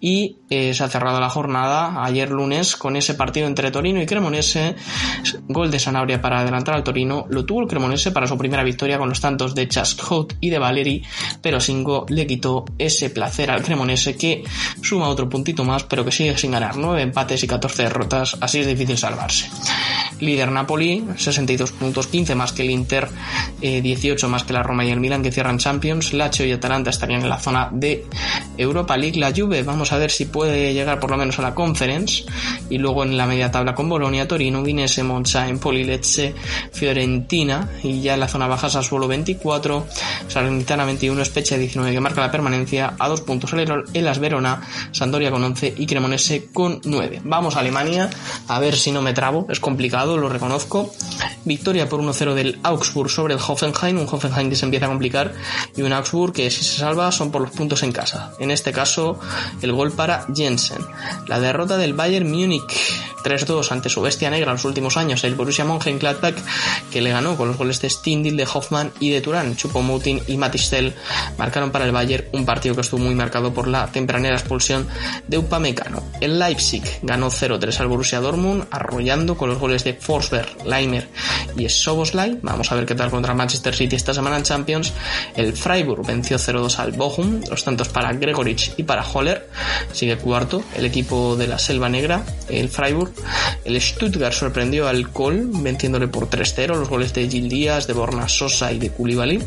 [0.00, 4.06] Y eh, se ha cerrado la jornada ayer lunes con ese partido entre Torino y
[4.06, 4.76] Cremonese,
[5.48, 8.96] gol de Sanabria para adelantar al Torino, lo tuvo el Cremonese para su primera victoria
[8.96, 11.02] con los tantos de Chaskot y de Valeri,
[11.42, 14.44] pero Singo le quitó ese placer al Cremonese que
[14.80, 18.60] suma otro puntito más, pero que sigue sin ganar 9 empates y 14 derrotas, así
[18.60, 19.50] es difícil salvarse.
[20.20, 21.04] Líder Napoli,
[21.48, 23.08] 62 puntos, 15 más que el Inter,
[23.60, 26.90] 18 eh, más que la Roma y el Milan que cierran Champions, Lazio y Atalanta
[26.90, 28.04] estarían en la zona de
[28.56, 31.54] Europa League, la Juve, vamos a ver si puede llegar por lo menos a la
[31.54, 32.24] Conference
[32.68, 36.34] y luego en la media tabla con Bolonia, Torino, Vinese, Monza, Empoli, Lecce,
[36.72, 39.86] Fiorentina y ya en la zona baja Sassuolo 24,
[40.28, 44.60] Salernitana 21, Spezia 19 que marca la permanencia a dos puntos el Las Verona,
[44.92, 47.22] Sandoria con 11 y Cremonese con 9.
[47.24, 48.10] Vamos a Alemania
[48.48, 50.92] a ver si no me trabo, es complicado, lo reconozco.
[51.44, 55.34] Victoria por 1-0 del Augsburg sobre el Hoffenheim, un Hoffenheim que se empieza a complicar
[55.76, 58.32] y un Augsburg que si se salva son por los puntos en casa.
[58.38, 59.18] En este caso
[59.62, 60.84] el gol para Jensen.
[61.26, 62.62] La derrota del Bayern Múnich
[63.24, 66.36] 3-2 ante su bestia negra en los últimos años, el Borussia Mönchengladbach,
[66.90, 69.56] que le ganó con los goles de Stindl, de Hoffmann y de Turán.
[69.56, 70.94] Choupo-Moting y Matistel
[71.36, 74.86] marcaron para el Bayern un partido que estuvo muy marcado por la tempranera expulsión
[75.26, 76.02] de Upamecano.
[76.20, 81.08] El Leipzig ganó 0-3 al Borussia Dortmund, arrollando con los goles de Forsberg, Leimer
[81.56, 82.38] y Soboslai.
[82.42, 84.92] Vamos a ver qué tal contra Manchester City esta semana en Champions.
[85.34, 89.48] El Freiburg venció 0-2 al Bochum, los tantos para Gregorich y para Holler.
[89.92, 93.12] Sigue cuarto el equipo de la Selva Negra, el Freiburg.
[93.64, 98.28] El Stuttgart sorprendió al Kohl venciéndole por 3-0 los goles de Gil Díaz, de Borna
[98.28, 99.42] Sosa y de Koulibaly.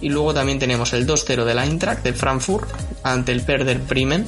[0.00, 2.68] Y luego también tenemos el 2-0 del Eintracht de Frankfurt
[3.02, 4.26] ante el Perder Bremen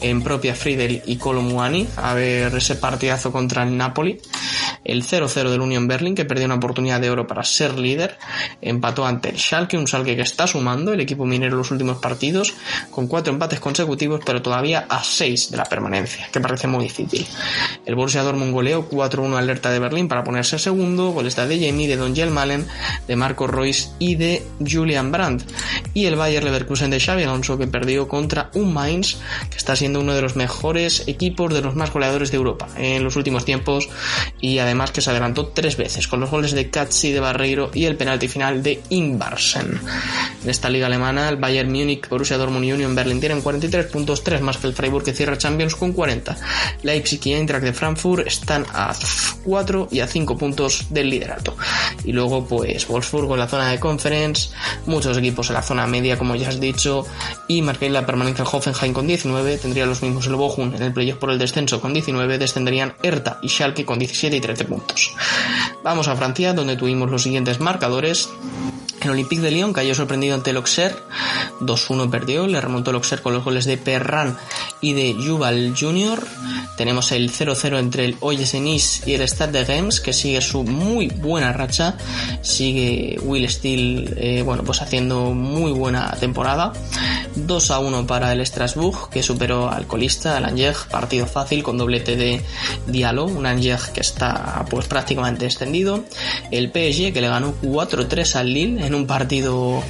[0.00, 4.20] en propia Friedel y Colomuani a ver ese partidazo contra el Napoli.
[4.84, 8.18] El 0-0 del Union Berlin que perdió una oportunidad de oro para ser líder.
[8.60, 11.98] Empató ante el Schalke, un Schalke que está sumando el equipo minero en los últimos
[11.98, 12.54] partidos
[12.90, 17.26] con cuatro empates consecutivos pero todavía a 6 de la permanencia, que parece muy difícil.
[17.84, 21.96] El Borussia Dortmund goleó 4-1 alerta de Berlín para ponerse segundo, goles de Jamie, de
[21.96, 22.66] Don Malen,
[23.06, 25.44] de Marco Royce y de Julian Brandt.
[25.92, 29.16] Y el Bayer Leverkusen de Xavi Alonso que perdió contra un Mainz
[29.50, 33.04] que está siendo uno de los mejores equipos de los más goleadores de Europa en
[33.04, 33.88] los últimos tiempos
[34.40, 37.84] y además que se adelantó tres veces con los goles de Katzi de Barreiro y
[37.84, 39.80] el penalti final de Inbarsen.
[40.42, 44.22] En esta liga alemana el Bayern Múnich, Borussia Dortmund y Union Berlin tienen 43 puntos,
[44.24, 46.36] 3 más que el Freiburg que cierra Champions con 40.
[46.82, 48.94] Leipzig y Eintracht de Frankfurt están a
[49.44, 51.56] 4 y a 5 puntos del liderato.
[52.04, 54.50] Y luego pues Wolfsburg en la zona de conference,
[54.86, 57.06] muchos equipos en la zona media como ya has dicho
[57.48, 61.18] y marqué la permanencia Hoffenheim con 19, tendría los mismos el Bochum en el playoff
[61.18, 65.14] por el descenso con 19, descenderían Hertha y Schalke con 17 y 13 puntos.
[65.82, 68.28] Vamos a Francia donde tuvimos los siguientes marcadores.
[69.04, 70.96] El Olympique de Lyon cayó sorprendido ante el Auxerre,
[71.60, 74.36] 2-1 perdió, le remontó el Auxerre con los goles de Perran
[74.80, 76.26] y de Yuval Jr.
[76.76, 80.64] Tenemos el 0-0 entre el Oyes Nice y el Stade de Reims, que sigue su
[80.64, 81.96] muy buena racha,
[82.42, 86.72] sigue Will Steele, eh, bueno, pues haciendo muy buena temporada.
[87.36, 92.40] 2-1 para el Strasbourg, que superó al colista, al Angers, partido fácil con doblete de
[92.86, 96.04] Diallo, un Angers que está pues prácticamente extendido.
[96.50, 99.82] El PSG que le ganó 4-3 al Lille en un partido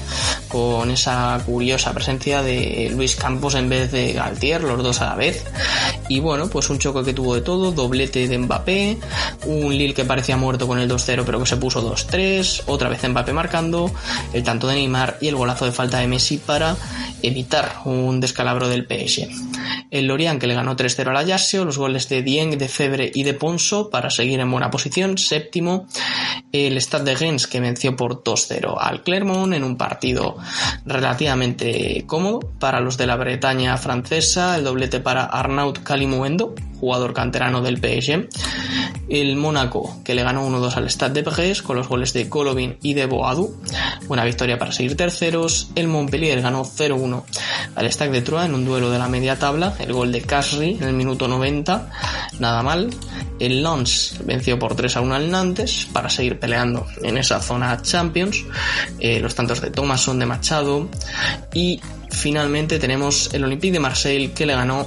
[0.49, 5.15] con esa curiosa presencia de Luis Campos en vez de Galtier, los dos a la
[5.17, 5.45] vez.
[6.09, 8.99] Y bueno, pues un choque que tuvo de todo, doblete de Mbappé,
[9.47, 13.03] un Lille que parecía muerto con el 2-0 pero que se puso 2-3, otra vez
[13.03, 13.91] Mbappé marcando,
[14.33, 16.77] el tanto de Neymar y el golazo de falta de Messi para
[17.23, 19.29] evitar un descalabro del PSG.
[19.91, 23.23] El Lorient que le ganó 3-0 al Ajaccio, los goles de Dieng, de Febre y
[23.23, 25.19] de Ponso para seguir en buena posición.
[25.19, 25.87] Séptimo,
[26.53, 30.37] el Stade de Rennes que venció por 2-0 al Clermont en un partido
[30.87, 34.57] relativamente cómodo para los de la Bretaña francesa.
[34.57, 38.29] El doblete para Arnaud Calimuendo, jugador canterano del PSG.
[39.09, 42.79] El Mónaco, que le ganó 1-2 al Stade de Brest con los goles de Golovin
[42.83, 43.55] y de Boadou.
[44.07, 45.71] Buena victoria para seguir terceros.
[45.75, 47.23] El Montpellier ganó 0-1
[47.75, 49.75] al Stade de Troyes en un duelo de la media tabla.
[49.79, 51.91] El gol de Casri en el minuto 90.
[52.39, 52.91] Nada mal.
[53.39, 58.45] El Lens venció por 3-1 al Nantes para seguir peleando en esa zona Champions.
[58.99, 60.89] Eh, los tantos de Thomason, de Machado.
[61.53, 61.81] Y
[62.15, 64.87] finalmente tenemos el Olympique de Marseille que le ganó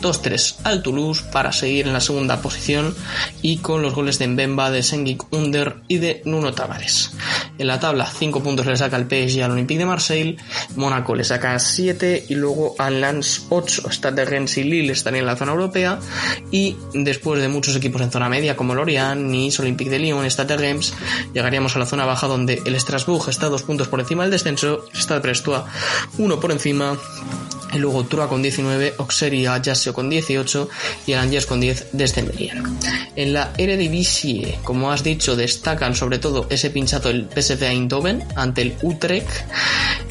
[0.00, 2.94] 2-3 al Toulouse para seguir en la segunda posición
[3.40, 7.12] y con los goles de Mbemba, de Sengic Under y de Nuno Tavares.
[7.56, 10.36] En la tabla 5 puntos le saca el PSG al Olympique de Marseille,
[10.74, 15.14] Mónaco le saca 7 y luego al Lens 8, Stade de Rennes y Lille están
[15.14, 16.00] en la zona europea
[16.50, 20.56] y después de muchos equipos en zona media como Lorient, Nice, Olympique de Lyon, Stade
[20.56, 20.94] de Reims,
[21.32, 24.86] llegaríamos a la zona baja donde el Strasbourg está 2 puntos por encima del descenso,
[24.92, 25.62] Stade Brestois
[26.18, 26.96] 1 por encima Ínfima
[27.74, 30.68] y luego Trua con 19, Auxerre y Ajaccio con 18
[31.06, 32.78] y el Angers con 10 descenderían.
[33.16, 38.62] En la Eredivisie, como has dicho, destacan sobre todo ese pinchazo del PSV Eindhoven ante
[38.62, 39.28] el Utrecht,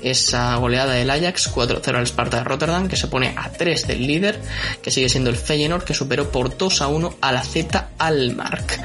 [0.01, 4.05] esa goleada del Ajax 4-0 al Sparta de Rotterdam que se pone a 3 del
[4.05, 4.39] líder,
[4.81, 8.79] que sigue siendo el Feyenoord que superó por 2 a 1 a la Z Almark.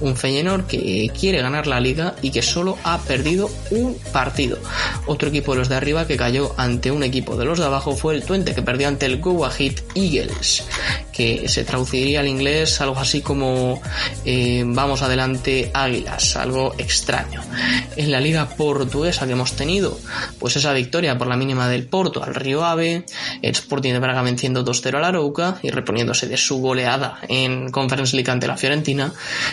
[0.00, 4.58] Un Feyenoord que quiere ganar la liga y que solo ha perdido un partido.
[5.06, 7.94] Otro equipo de los de arriba que cayó ante un equipo de los de abajo
[7.94, 10.64] fue el Twente que perdió ante el Go Ahead Eagles,
[11.12, 13.80] que se traduciría al inglés algo así como
[14.24, 17.42] eh, vamos adelante águilas, algo extraño.
[17.96, 19.98] En la liga portuguesa que hemos tenido,
[20.38, 23.04] pues esa victoria por la mínima del Porto al Río Ave,
[23.42, 28.16] el Sporting de Braga venciendo 2-0 al Arauca y reponiéndose de su goleada en Conference
[28.16, 29.12] League ante la Fiorentina,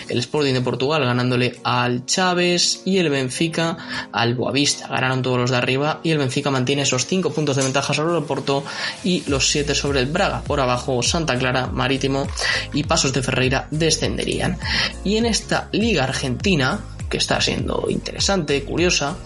[0.09, 4.87] el Sporting de Portugal ganándole al Chávez y el Benfica al Boavista.
[4.87, 8.17] Ganaron todos los de arriba y el Benfica mantiene esos 5 puntos de ventaja sobre
[8.17, 8.60] el Porto
[9.03, 10.41] y los 7 sobre el Braga.
[10.41, 12.27] Por abajo Santa Clara, Marítimo
[12.73, 14.57] y Pasos de Ferreira descenderían.
[15.03, 16.79] Y en esta liga argentina,
[17.11, 19.17] que está siendo interesante, curiosa,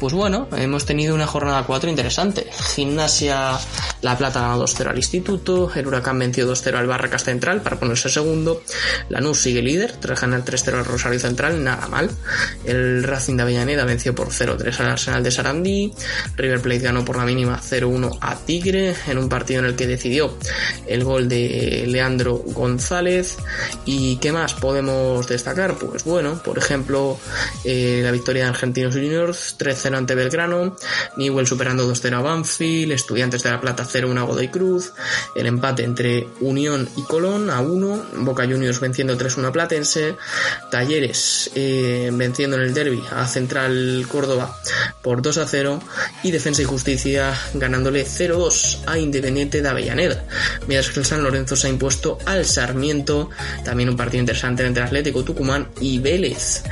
[0.00, 2.48] pues bueno, hemos tenido una jornada 4 interesante.
[2.74, 3.58] Gimnasia
[4.00, 8.08] La Plata ganó 2-0 al Instituto, el Huracán venció 2-0 al Barracas Central para ponerse
[8.08, 8.62] segundo,
[9.10, 12.10] Lanús sigue líder, tras ganar 3-0 al Rosario Central, nada mal.
[12.64, 15.92] El Racing de Avellaneda venció por 0-3 al Arsenal de Sarandí,
[16.36, 19.86] River Plate ganó por la mínima 0-1 a Tigre, en un partido en el que
[19.86, 20.36] decidió
[20.86, 23.36] el gol de Leandro González.
[23.84, 25.74] ¿Y qué más podemos destacar?
[25.74, 27.18] Pues bueno, por ejemplo,
[27.64, 30.76] eh, la victoria de Argentinos Juniors 3-0 ante Belgrano,
[31.16, 34.92] Newell superando 2-0 a Banfield, Estudiantes de la Plata 0-1 a Godoy Cruz,
[35.34, 40.16] el empate entre Unión y Colón a 1, Boca Juniors venciendo 3-1 a Platense,
[40.70, 44.56] Talleres eh, venciendo en el derby a Central Córdoba
[45.02, 45.80] por 2-0
[46.22, 50.24] y Defensa y Justicia ganándole 0-2 a Independiente de Avellaneda,
[50.66, 53.30] mientras que el San Lorenzo se ha impuesto al Sarmiento,
[53.64, 56.62] también un partido interesante entre Atlético Tucumán y Vélez.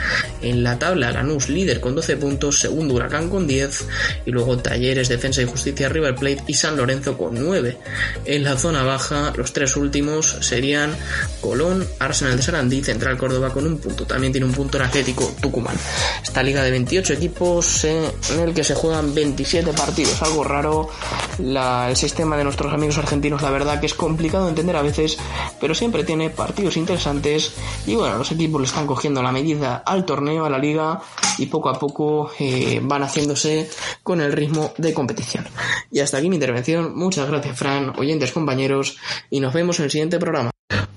[0.44, 3.86] En la tabla, Lanús líder con 12 puntos, segundo Huracán con 10
[4.26, 7.78] y luego Talleres, Defensa y Justicia, River Plate y San Lorenzo con 9.
[8.26, 10.94] En la zona baja, los tres últimos serían
[11.40, 14.04] Colón, Arsenal de Sarandí, Central Córdoba con un punto.
[14.04, 15.76] También tiene un punto el Atlético Tucumán.
[16.22, 20.90] Esta liga de 28 equipos en el que se juegan 27 partidos, algo raro.
[21.38, 25.16] el sistema de nuestros amigos argentinos, la verdad que es complicado de entender a veces,
[25.58, 27.52] pero siempre tiene partidos interesantes
[27.86, 31.00] y bueno, los equipos le están cogiendo la medida al torneo, a la liga
[31.38, 33.68] y poco a poco eh, van haciéndose
[34.02, 35.44] con el ritmo de competición.
[35.90, 36.96] Y hasta aquí mi intervención.
[36.96, 38.96] Muchas gracias, Fran, oyentes, compañeros,
[39.30, 40.53] y nos vemos en el siguiente programa.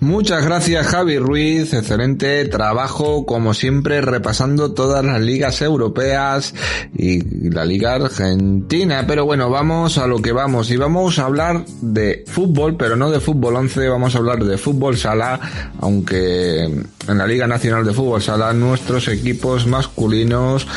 [0.08, 6.56] Muchas gracias Javi Ruiz, excelente trabajo como siempre repasando todas las ligas europeas
[6.96, 9.04] y la liga argentina.
[9.06, 13.12] Pero bueno, vamos a lo que vamos y vamos a hablar de fútbol, pero no
[13.12, 15.42] de fútbol 11, vamos a hablar de fútbol sala,
[15.82, 20.68] aunque en la Liga Nacional de Fútbol Sala nuestros equipos masculinos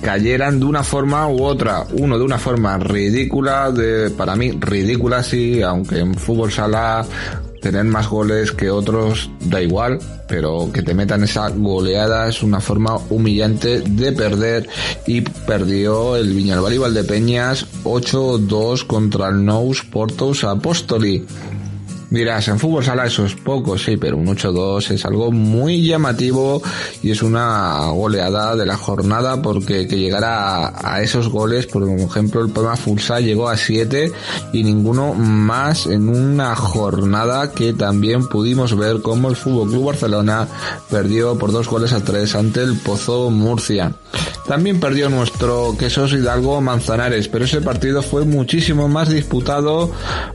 [0.00, 1.84] cayeran de una forma u otra.
[1.92, 7.04] Uno de una forma ridícula, de, para mí ridícula sí, aunque en fútbol sala
[7.60, 9.98] tener más goles que otros da igual,
[10.28, 14.68] pero que te metan esa goleada es una forma humillante de perder
[15.06, 21.26] y perdió el Viñalbal de Peñas 8-2 contra el Nous Portos Apostoli.
[22.10, 26.60] Dirás, en fútbol sala eso es poco, sí, pero un 8-2 es algo muy llamativo
[27.04, 32.42] y es una goleada de la jornada porque que llegara a, esos goles, por ejemplo
[32.42, 34.10] el Palma Fulsa llegó a 7
[34.52, 40.48] y ninguno más en una jornada que también pudimos ver como el Fútbol Club Barcelona
[40.90, 43.94] perdió por dos goles a tres ante el Pozo Murcia.
[44.46, 49.92] También perdió nuestro Quesos Hidalgo Manzanares, pero ese partido fue muchísimo más disputado,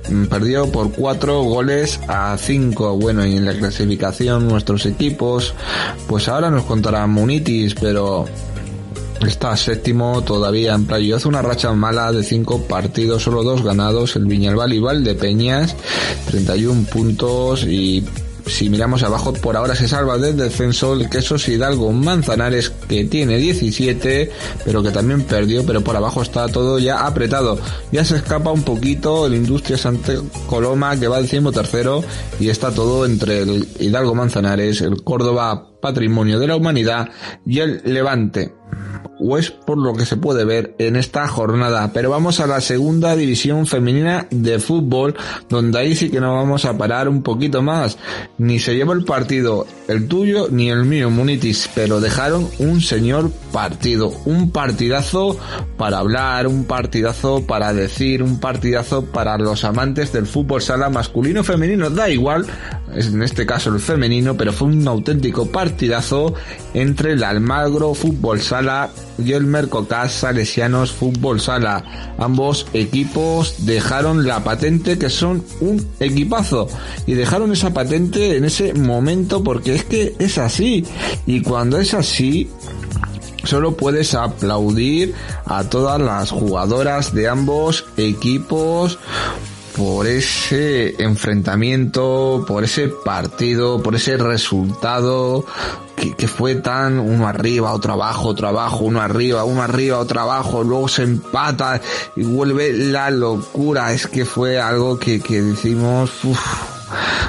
[0.09, 2.95] mm, perdió por cuatro goles a cinco.
[2.97, 5.53] Bueno, y en la clasificación nuestros equipos,
[6.07, 8.26] pues ahora nos contará Munitis, pero
[9.21, 11.15] Está séptimo todavía en playo.
[11.15, 14.15] Hace una racha mala de cinco partidos, solo dos ganados.
[14.15, 15.76] El Viñalbal y Valdepeñas,
[16.28, 18.05] 31 puntos y
[18.48, 23.38] si miramos abajo, por ahora se salva del descenso el Quesos Hidalgo Manzanares, que tiene
[23.38, 24.32] 17,
[24.64, 27.58] pero que también perdió, pero por abajo está todo ya apretado.
[27.91, 32.04] Ya se escapa un poquito el Industria Sante Coloma, que va al tercero,
[32.39, 37.10] y está todo entre el Hidalgo Manzanares, el Córdoba Patrimonio de la Humanidad
[37.46, 38.54] y el Levante
[39.20, 41.91] o es por lo que se puede ver en esta jornada.
[41.93, 45.16] Pero vamos a la segunda división femenina de fútbol,
[45.49, 47.97] donde ahí sí que no vamos a parar un poquito más.
[48.38, 53.32] Ni se lleva el partido el tuyo ni el mío, Munitis, pero dejaron un señor
[53.51, 55.38] partido, un partidazo
[55.78, 61.43] para hablar, un partidazo para decir, un partidazo para los amantes del fútbol sala masculino
[61.43, 62.45] femenino, da igual,
[62.93, 66.34] en este caso el femenino, pero fue un auténtico partidazo
[66.74, 72.13] entre el Almagro Fútbol Sala y el Mercocas Salesianos Fútbol Sala.
[72.18, 76.68] Ambos equipos dejaron la patente que son un equipazo
[77.05, 80.86] y dejaron esa patente en ese momento porque es que es así
[81.26, 82.49] y cuando es así
[83.43, 85.13] solo puedes aplaudir
[85.45, 88.97] a todas las jugadoras de ambos equipos
[89.76, 95.45] por ese enfrentamiento, por ese partido, por ese resultado
[95.95, 100.63] que, fue tan uno arriba, otro abajo, otro abajo, uno arriba, uno arriba, otro abajo,
[100.63, 101.82] luego se empata
[102.15, 103.93] y vuelve la locura.
[103.93, 106.11] Es que fue algo que, que decimos,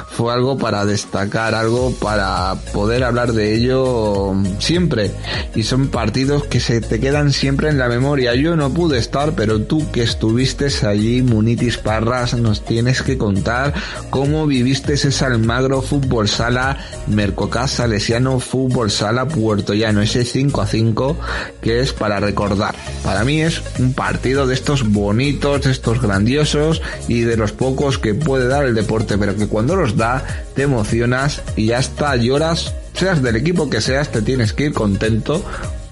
[0.09, 5.11] fue algo para destacar, algo para poder hablar de ello siempre.
[5.55, 8.35] Y son partidos que se te quedan siempre en la memoria.
[8.35, 13.73] Yo no pude estar, pero tú que estuviste allí, Munitis Parras, nos tienes que contar
[14.09, 16.77] cómo viviste ese Almagro Fútbol Sala,
[17.07, 21.17] Mercocas Salesiano Fútbol Sala, Puerto Llano, ese 5 a 5
[21.61, 22.75] que es para recordar.
[23.03, 27.97] Para mí es un partido de estos bonitos, de estos grandiosos y de los pocos
[27.97, 30.23] que puede dar el deporte, pero que cuando los da,
[30.55, 35.43] te emocionas y hasta lloras, seas del equipo que seas, te tienes que ir contento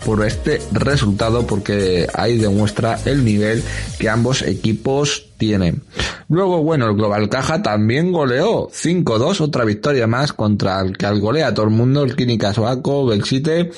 [0.05, 3.63] por este resultado porque ahí demuestra el nivel
[3.97, 5.81] que ambos equipos tienen.
[6.29, 11.19] Luego, bueno, el Global Caja también goleó 5-2, otra victoria más contra el que al
[11.19, 13.71] golea todo el mundo, el Quínica Soaco, Belsite,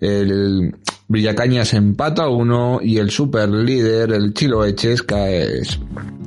[0.00, 0.74] el
[1.08, 5.78] Villacañas empata uno y el super líder, el Chilo Echesca, es,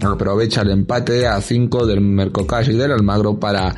[0.02, 3.74] aprovecha el empate a 5 del Mercocas y del Almagro para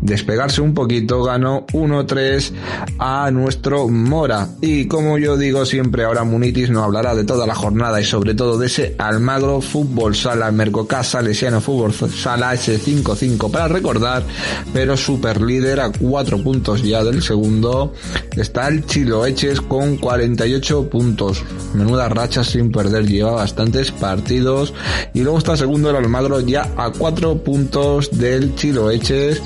[0.00, 1.22] despegarse un poquito.
[1.22, 2.52] Ganó 1-3
[2.98, 4.48] a nuestro Mora.
[4.60, 8.34] Y como yo digo siempre, ahora Munitis no hablará de toda la jornada y sobre
[8.34, 14.24] todo de ese Almagro Fútbol Sala, Mercocas Salesiano Fútbol Sala, ese 5-5 para recordar,
[14.72, 17.92] pero super líder a 4 puntos ya del segundo.
[18.36, 20.47] Está el Chilo Eches con 40
[20.90, 21.42] puntos.
[21.74, 24.72] Menuda racha sin perder, lleva bastantes partidos.
[25.14, 29.42] Y luego está segundo el Almagro ya a 4 puntos del Chiloeches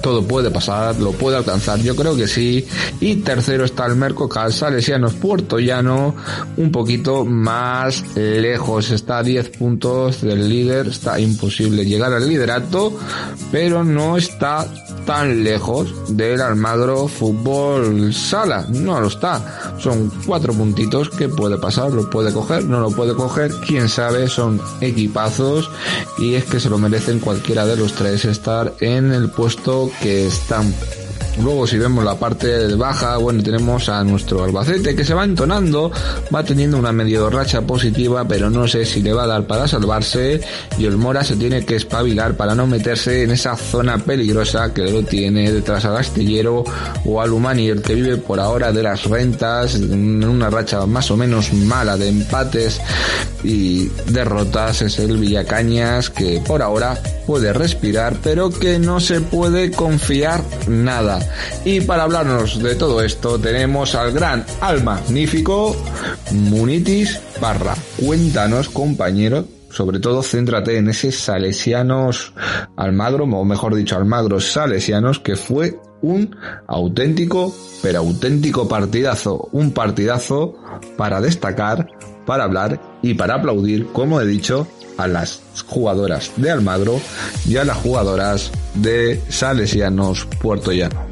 [0.00, 2.66] todo puede pasar, lo puede alcanzar, yo creo que sí.
[3.00, 6.14] Y tercero está el Mercocal Salesianos Puerto Llano,
[6.56, 12.92] un poquito más lejos, está a 10 puntos del líder, está imposible llegar al liderato,
[13.50, 14.66] pero no está
[15.06, 19.76] tan lejos del Almagro Fútbol Sala, no lo está.
[19.78, 24.28] Son cuatro puntitos que puede pasar, lo puede coger, no lo puede coger, quién sabe,
[24.28, 25.70] son equipazos
[26.18, 30.26] y es que se lo merecen cualquiera de los tres estar en el puesto que
[30.26, 30.72] están
[31.42, 35.90] Luego si vemos la parte baja, bueno, tenemos a nuestro Albacete que se va entonando,
[36.34, 39.66] va teniendo una medio racha positiva, pero no sé si le va a dar para
[39.66, 40.40] salvarse
[40.78, 44.82] y el Mora se tiene que espabilar para no meterse en esa zona peligrosa que
[44.82, 46.64] lo tiene detrás al Astillero
[47.04, 51.10] o al Humani, el que vive por ahora de las rentas, en una racha más
[51.10, 52.80] o menos mala de empates
[53.42, 59.70] y derrotas es el Villacañas que por ahora puede respirar pero que no se puede
[59.70, 61.20] confiar nada.
[61.64, 65.76] Y para hablarnos de todo esto tenemos al gran, al magnífico
[66.32, 67.74] Munitis Barra.
[67.96, 72.32] Cuéntanos compañero sobre todo céntrate en ese Salesianos
[72.76, 80.56] Almagro, o mejor dicho, Almagro Salesianos, que fue un auténtico, pero auténtico partidazo, un partidazo
[80.96, 81.88] para destacar,
[82.26, 84.66] para hablar y para aplaudir, como he dicho,
[84.96, 87.00] a las jugadoras de Almagro
[87.46, 91.09] y a las jugadoras de Salesianos Puerto Llano.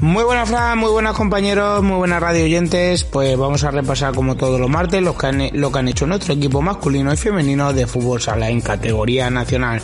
[0.00, 3.02] Muy buenas Fran, muy buenas compañeros, muy buenas radio oyentes.
[3.02, 6.06] Pues vamos a repasar como todos los martes lo que, han, lo que han hecho
[6.06, 9.82] nuestro equipo masculino y femenino de fútbol sala en categoría nacional.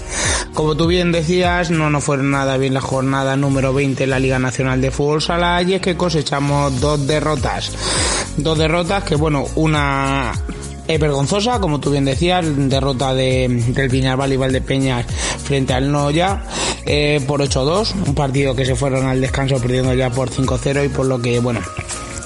[0.55, 4.21] Como tú bien decías, no nos fueron nada bien la jornada número 20 en la
[4.21, 7.73] Liga Nacional de Fútbol Sala y es que cosechamos dos derrotas.
[8.37, 10.33] Dos derrotas que bueno, una
[10.87, 15.07] es vergonzosa, como tú bien decías, derrota de, del Viñarval y Valdepeñas
[15.43, 16.43] frente al Noya
[16.87, 20.89] eh, por 8-2, un partido que se fueron al descanso perdiendo ya por 5-0 y
[20.89, 21.61] por lo que, bueno,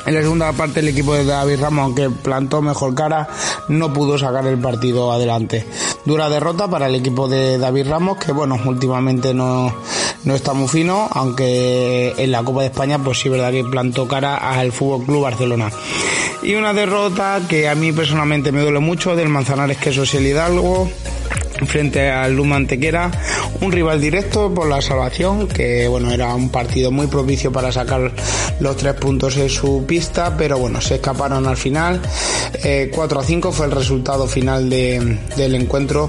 [0.06, 3.28] en la segunda parte el equipo de David Ramos, aunque plantó mejor cara,
[3.68, 5.66] no pudo sacar el partido adelante.
[6.06, 9.70] Dura derrota para el equipo de David Ramos, que bueno, últimamente no,
[10.24, 14.08] no está muy fino, aunque en la Copa de España pues sí verdad que plantó
[14.08, 15.70] cara al Fútbol Club Barcelona.
[16.42, 20.90] Y una derrota que a mí personalmente me duele mucho del Manzanares Queso el Hidalgo
[21.66, 23.10] frente al Luma Antequera,
[23.60, 28.12] un rival directo por la salvación, que bueno, era un partido muy propicio para sacar
[28.60, 32.00] los tres puntos en su pista, pero bueno, se escaparon al final.
[32.00, 36.08] 4 eh, a 5 fue el resultado final de, del encuentro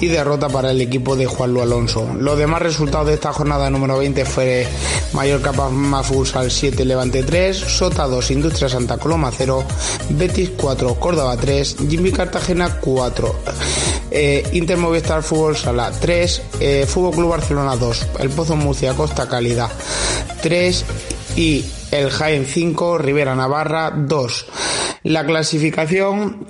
[0.00, 2.08] y derrota para el equipo de Juan Luis Alonso.
[2.18, 4.66] Los demás resultados de esta jornada número 20 fue
[5.12, 9.64] Mallorca Mafusal 7, Levante 3, Sota 2, Industria Santa Coloma 0,
[10.10, 13.36] Betis 4, Córdoba 3, Jimmy Cartagena 4.
[14.10, 19.28] Eh, Inter Movistar Fútbol Sala 3, eh, Fútbol Club Barcelona 2, El Pozo Murcia Costa
[19.28, 19.70] Calidad
[20.42, 20.84] 3
[21.36, 24.46] y el Jaén 5, Rivera Navarra 2.
[25.04, 26.46] La clasificación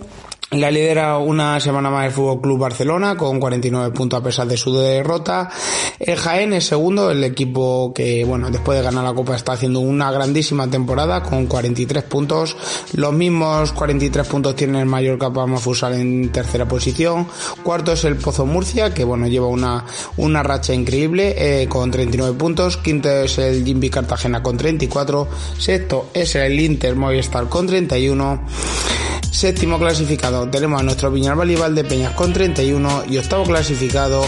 [0.51, 4.57] la lidera una semana más el Fútbol Club Barcelona con 49 puntos a pesar de
[4.57, 5.51] su derrota.
[5.99, 9.81] El Jaén es segundo, el equipo que, bueno, después de ganar la Copa está haciendo
[9.81, 12.57] una grandísima temporada con 43 puntos.
[12.95, 17.27] Los mismos 43 puntos tiene el Mallorca Palma Fusal en tercera posición.
[17.63, 19.85] Cuarto es el Pozo Murcia, que, bueno, lleva una,
[20.17, 22.79] una racha increíble eh, con 39 puntos.
[22.79, 25.29] Quinto es el Jimby Cartagena con 34.
[25.59, 28.47] Sexto es el Inter Movistar con 31.
[29.31, 34.25] Séptimo clasificado tenemos a nuestro Viñalbal de Peñas con 31 y octavo clasificado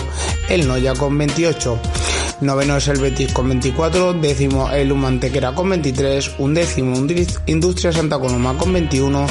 [0.48, 1.80] el Noya con 28.
[2.40, 6.96] Noveno es el Betis con 24, décimo el Humantequera con 23, un décimo
[7.44, 9.26] Industria Santa Coloma con 21,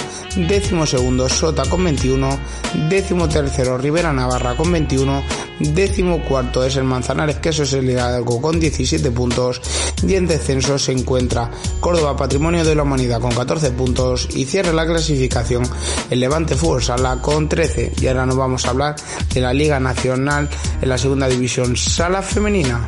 [0.47, 2.39] décimo segundo Sota con 21,
[2.87, 5.23] décimo tercero Rivera Navarra con 21,
[5.59, 9.59] décimo cuarto es el Manzanares Queso es el Hidalgo con 17 puntos
[10.07, 11.49] y en descenso se encuentra
[11.79, 15.63] Córdoba Patrimonio de la Humanidad con 14 puntos y cierra la clasificación
[16.11, 18.95] el Levante Fútbol Sala con 13 y ahora nos vamos a hablar
[19.33, 20.47] de la Liga Nacional
[20.79, 22.87] en la segunda división Sala Femenina.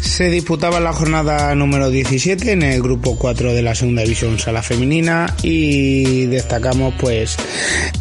[0.00, 4.62] Se disputaba la jornada número 17 en el grupo 4 de la segunda división sala
[4.62, 7.36] femenina y destacamos pues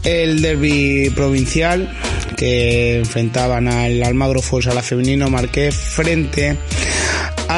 [0.04, 1.94] el derby provincial
[2.36, 6.58] que enfrentaban al Almagro Fútbol Sala Femenino Marqués frente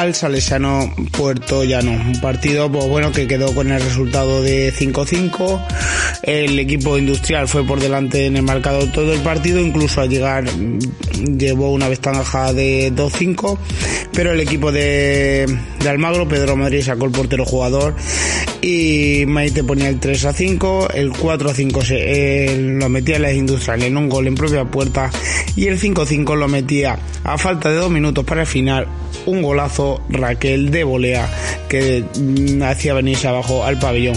[0.02, 1.92] al Salesiano Puerto Llano.
[1.92, 5.64] Un partido pues, bueno que quedó con el resultado de 5-5.
[6.24, 10.44] El equipo industrial fue por delante en el marcador todo el partido, incluso al llegar
[11.38, 13.58] llevó una ventaja de 2-5,
[14.12, 15.46] pero el equipo de,
[15.78, 17.94] de Almagro, Pedro Madrid, sacó el portero jugador
[18.60, 23.22] y Maite ponía el 3 a 5, el 4 a 5 se, lo metía en
[23.22, 25.10] las industriales en un gol en propia puerta
[25.56, 28.86] y el 5 a 5 lo metía a falta de dos minutos para el final
[29.26, 31.28] un golazo Raquel de volea
[31.68, 34.16] que mm, hacía venirse abajo al pabellón.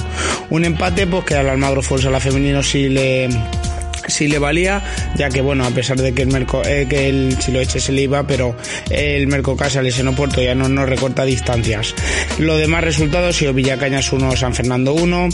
[0.49, 3.30] Un empate pues que al Almagro Fuerza la femenino sí le
[4.07, 4.84] si le valía,
[5.15, 8.03] ya que bueno, a pesar de que el Merco, eh, que el Chiloeche se le
[8.03, 8.56] iba, pero
[8.90, 11.94] el Mercocasa Leseno Puerto ya no nos recorta distancias.
[12.40, 15.30] Los demás resultados, sido Villacañas 1, San Fernando 1,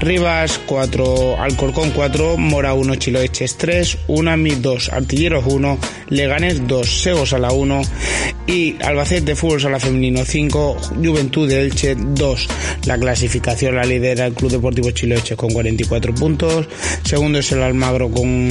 [0.00, 5.78] Rivas 4, Alcorcón 4, Mora 1, Chiloeches 3, Unami 2, Artilleros 1,
[6.08, 7.82] Leganés 2, Segos a la 1
[8.46, 12.48] y Albacete Fútbol Sala Femenino 5, Juventud de Elche 2.
[12.86, 16.68] La clasificación la lidera el Club Deportivo Chiloeche con 44 puntos,
[17.04, 18.48] segundo es el Almagro con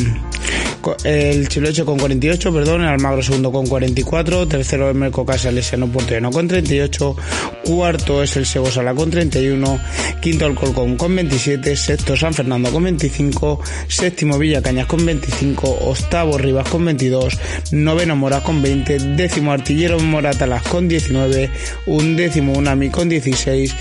[1.06, 6.30] el Chiloche con 48, perdón, el Almagro segundo con 44, tercero el Mercocasa Lesiano Porteno
[6.30, 7.16] con 38,
[7.64, 9.80] cuarto es el Sego Sala con 31,
[10.22, 16.38] quinto el Colcón con 27, sexto San Fernando con 25, séptimo Villacañas con 25, octavo
[16.38, 17.40] Rivas con 22,
[17.72, 21.50] noveno Moras con 20, décimo Artillero Moratalas con 19,
[21.86, 23.74] undécimo Unami con 16,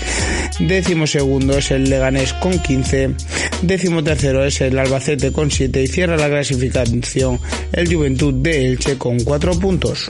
[0.59, 3.15] décimo segundo es el Leganés con 15,
[3.61, 7.39] décimo tercero es el Albacete con 7 y cierra la clasificación
[7.71, 10.09] el Juventud de Elche con 4 puntos.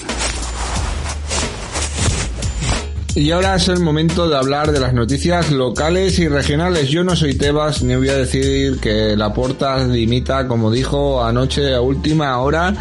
[3.15, 6.89] Y ahora es el momento de hablar de las noticias locales y regionales.
[6.89, 11.75] Yo no soy Tebas, ni voy a decir que la porta dimita, como dijo anoche
[11.75, 12.73] a última hora,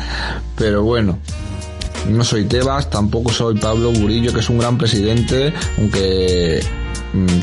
[0.56, 1.18] pero bueno.
[2.08, 6.62] No soy Tebas, tampoco soy Pablo Burillo, que es un gran presidente, aunque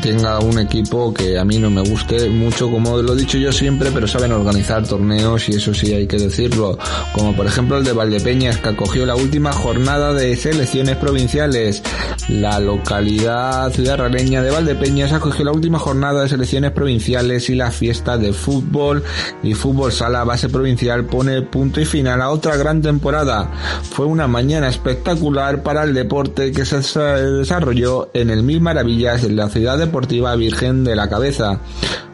[0.02, 3.52] tenga un equipo que a mí no me guste mucho, como lo he dicho yo
[3.52, 6.78] siempre, pero saben organizar torneos y eso sí hay que decirlo,
[7.14, 11.84] como por ejemplo el de Valdepeñas que acogió la última jornada de selecciones provinciales.
[12.28, 17.72] La localidad ciudad raleña de Valdepeñas acogió la última jornada de selecciones provinciales y la
[17.72, 19.04] fiesta de fútbol
[19.44, 23.52] y fútbol sala base provincial pone punto y final a otra gran temporada.
[23.84, 29.30] Fue una mañana espectacular para el deporte que se desarrolló en el Mil Maravillas de
[29.30, 31.60] la ciudad Deportiva Virgen de la Cabeza.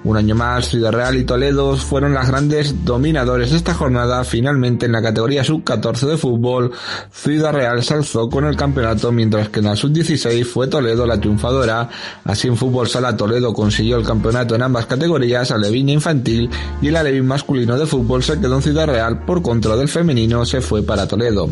[0.06, 4.24] Un año más, Ciudad Real y Toledo fueron las grandes dominadores de esta jornada.
[4.24, 6.72] Finalmente, en la categoría sub-14 de fútbol,
[7.12, 11.20] Ciudad Real se alzó con el campeonato, mientras que en la sub-16 fue Toledo la
[11.20, 11.90] triunfadora.
[12.24, 16.52] Así en fútbol sala Toledo consiguió el campeonato en ambas categorías, Aleviña infantil
[16.84, 20.46] y el Alevín masculino de fútbol se quedó en Ciudad Real por contra del femenino
[20.46, 21.50] se fue para Toledo.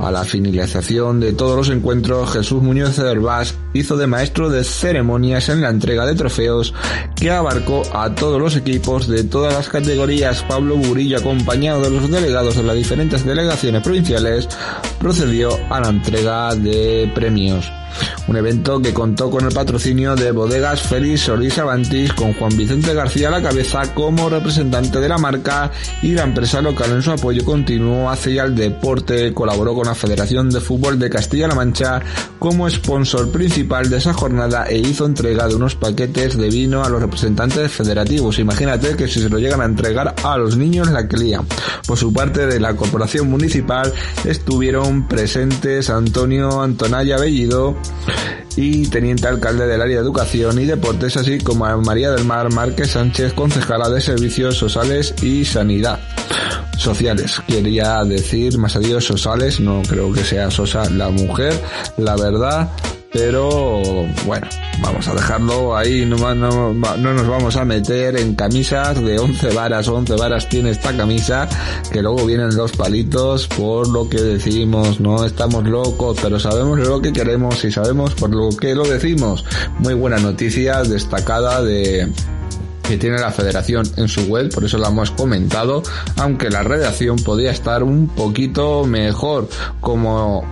[0.00, 4.64] A la finalización de todos los encuentros, Jesús Muñoz de Herbás hizo de maestro de
[4.64, 6.74] ceremonias en la entrega de trofeos
[7.14, 10.42] que abarcó a todos los equipos de todas las categorías.
[10.42, 14.48] Pablo Burillo, acompañado de los delegados de las diferentes delegaciones provinciales,
[14.98, 17.70] procedió a la entrega de premios.
[18.28, 22.94] Un evento que contó con el patrocinio de Bodegas Félix Solís Avantis con Juan Vicente
[22.94, 25.70] García a la cabeza como representante de la marca
[26.02, 29.34] y la empresa local en su apoyo continuo hacia el deporte.
[29.34, 32.00] Colaboró con la Federación de Fútbol de Castilla-La Mancha
[32.38, 36.88] como sponsor principal de esa jornada e hizo entrega de unos paquetes de vino a
[36.88, 38.38] los representantes federativos.
[38.38, 41.46] Imagínate que si se lo llegan a entregar a los niños la que lían.
[41.86, 43.92] Por su parte de la Corporación Municipal
[44.24, 47.76] estuvieron presentes Antonio Antonaya Bellido,
[48.56, 52.52] y teniente alcalde del área de educación y deportes, así como a María del Mar
[52.52, 56.00] Márquez Sánchez, concejala de servicios sociales y sanidad
[56.78, 57.40] sociales.
[57.46, 61.54] Quería decir más adiós sociales, no creo que sea Sosa la mujer,
[61.96, 62.70] la verdad,
[63.12, 63.82] pero
[64.24, 64.46] bueno,
[64.80, 69.54] vamos a dejarlo ahí, no, no, no, nos vamos a meter en camisas de 11
[69.54, 71.48] varas, 11 varas tiene esta camisa,
[71.92, 77.02] que luego vienen los palitos por lo que decimos, no estamos locos, pero sabemos lo
[77.02, 79.44] que queremos y sabemos por lo que lo decimos.
[79.78, 82.08] Muy buena noticia destacada de
[82.88, 85.82] que tiene la federación en su web, por eso la hemos comentado,
[86.16, 89.48] aunque la redacción podría estar un poquito mejor,
[89.80, 90.44] como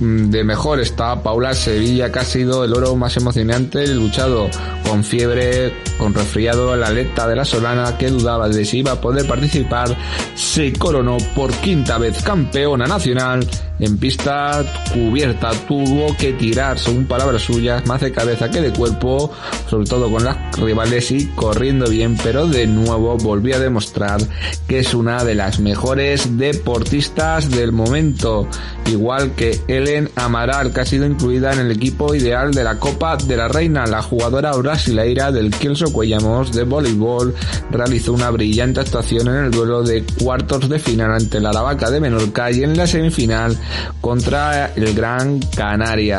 [0.00, 4.48] de mejor está Paula Sevilla, que ha sido el oro más emocionante, luchado
[4.88, 9.00] con fiebre, con resfriado, la aleta de la Solana, que dudaba de si iba a
[9.00, 9.94] poder participar,
[10.34, 13.46] se coronó por quinta vez campeona nacional
[13.80, 15.50] en pista cubierta.
[15.66, 19.32] Tuvo que tirar, según palabras suyas, más de cabeza que de cuerpo,
[19.68, 24.20] sobre todo con las rivales y corriendo bien, pero de nuevo volvió a demostrar
[24.68, 28.46] que es una de las mejores deportistas del momento,
[28.86, 33.16] igual que Ellen Amaral, que ha sido incluida en el equipo ideal de la Copa
[33.16, 37.34] de la Reina, la jugadora brasileira del Kielso Cuellamos de voleibol,
[37.70, 42.00] realizó una brillante actuación en el duelo de cuartos de final ante la Lavaca de
[42.00, 43.56] Menorca y en la semifinal
[44.00, 46.18] contra el Gran Canaria.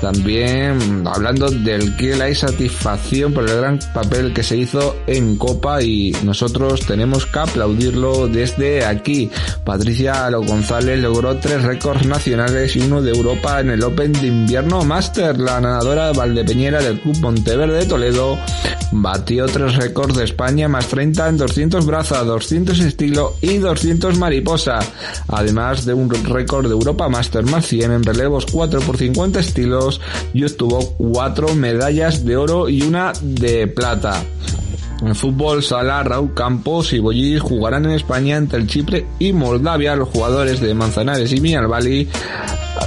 [0.00, 5.82] También hablando del que hay satisfacción por el gran papel que se hizo en Copa
[5.82, 9.28] y nosotros tenemos que aplaudirlo desde aquí.
[9.64, 14.28] Patricia Alo González logró tres récords nacionales y uno de Europa en el Open de
[14.28, 15.38] Invierno Master.
[15.38, 18.38] La nadadora Valdepeñera del Club Monteverde de Toledo
[18.92, 24.78] batió tres récords de España más 30 en 200 braza, 200 estilo y 200 mariposa.
[25.28, 30.00] Además de un récord de Europa Más 100 en relevos 4 por 50 estilos
[30.32, 34.22] y obtuvo cuatro medallas de oro y una de plata.
[35.02, 39.94] En fútbol, Sala, Raúl Campos y Bollis jugarán en España entre el Chipre y Moldavia.
[39.94, 42.08] Los jugadores de Manzanares y Miñalbali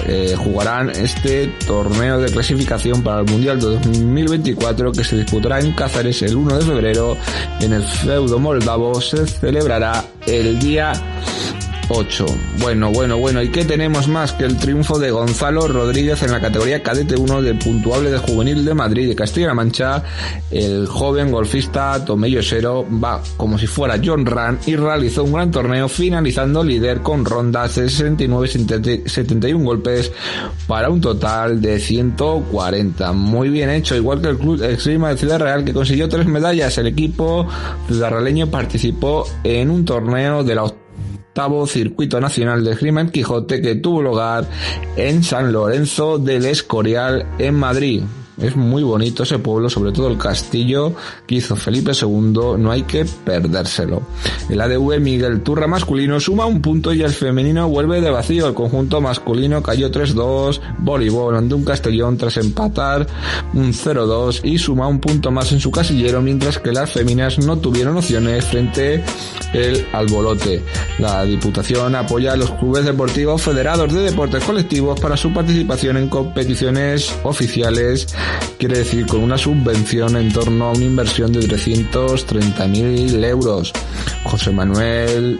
[0.07, 5.71] eh, jugarán este torneo de clasificación para el Mundial de 2024 que se disputará en
[5.73, 7.17] Cáceres el 1 de febrero.
[7.61, 10.91] En el feudo moldavo se celebrará el día
[11.93, 12.25] 8.
[12.59, 16.39] Bueno, bueno, bueno, ¿y qué tenemos más que el triunfo de Gonzalo Rodríguez en la
[16.39, 20.03] categoría cadete 1 del puntuable de juvenil de Madrid de Castilla-La Mancha?
[20.49, 25.51] El joven golfista Tomello Sero va como si fuera John Run y realizó un gran
[25.51, 30.11] torneo finalizando líder con rondas de 69-71 golpes
[30.67, 33.11] para un total de 140.
[33.11, 36.77] Muy bien hecho, igual que el club Extrema de Ciudad Real que consiguió tres medallas.
[36.77, 37.47] El equipo
[37.87, 40.63] ciudadraleño participó en un torneo de la
[41.31, 44.45] octavo circuito nacional de Esgrima Quijote que tuvo lugar
[44.97, 48.03] en San Lorenzo del Escorial en Madrid.
[48.39, 50.93] Es muy bonito ese pueblo, sobre todo el castillo
[51.27, 54.01] que hizo Felipe II, no hay que perdérselo.
[54.49, 58.47] El ADV Miguel Turra masculino suma un punto y el femenino vuelve de vacío.
[58.47, 63.05] El conjunto masculino cayó 3-2, voleibol ante un Castellón tras empatar
[63.53, 67.57] un 0-2 y suma un punto más en su casillero, mientras que las féminas no
[67.57, 69.03] tuvieron opciones frente
[69.53, 70.63] el albolote.
[70.99, 76.09] La Diputación apoya a los clubes deportivos federados de deportes colectivos para su participación en
[76.09, 78.07] competiciones oficiales
[78.57, 83.73] quiere decir con una subvención en torno a una inversión de 330.000 euros.
[84.23, 85.39] José Manuel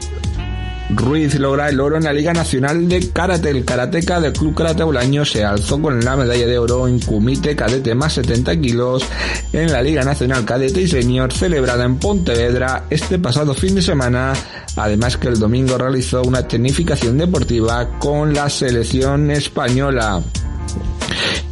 [0.96, 3.50] Ruiz logra el oro en la Liga Nacional de Karate.
[3.50, 7.56] El karateca del Club Karate Bolaño se alzó con la medalla de oro en Kumite
[7.56, 9.06] Cadete más 70 kilos
[9.54, 14.34] en la Liga Nacional Cadete y Senior celebrada en Pontevedra este pasado fin de semana.
[14.76, 20.22] Además que el domingo realizó una tecnificación deportiva con la selección española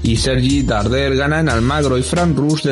[0.04, 2.64] y Sergi Darder gana en Almagro y Fran Rus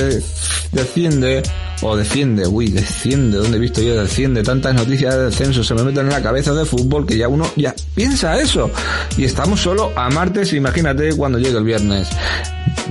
[0.71, 1.43] desciende
[1.81, 4.43] o defiende, uy, desciende, ¿dónde he visto yo desciende?
[4.43, 7.49] Tantas noticias de descenso se me meten en la cabeza de fútbol que ya uno
[7.55, 8.71] ya piensa eso.
[9.17, 12.07] Y estamos solo a martes, imagínate cuando llegue el viernes.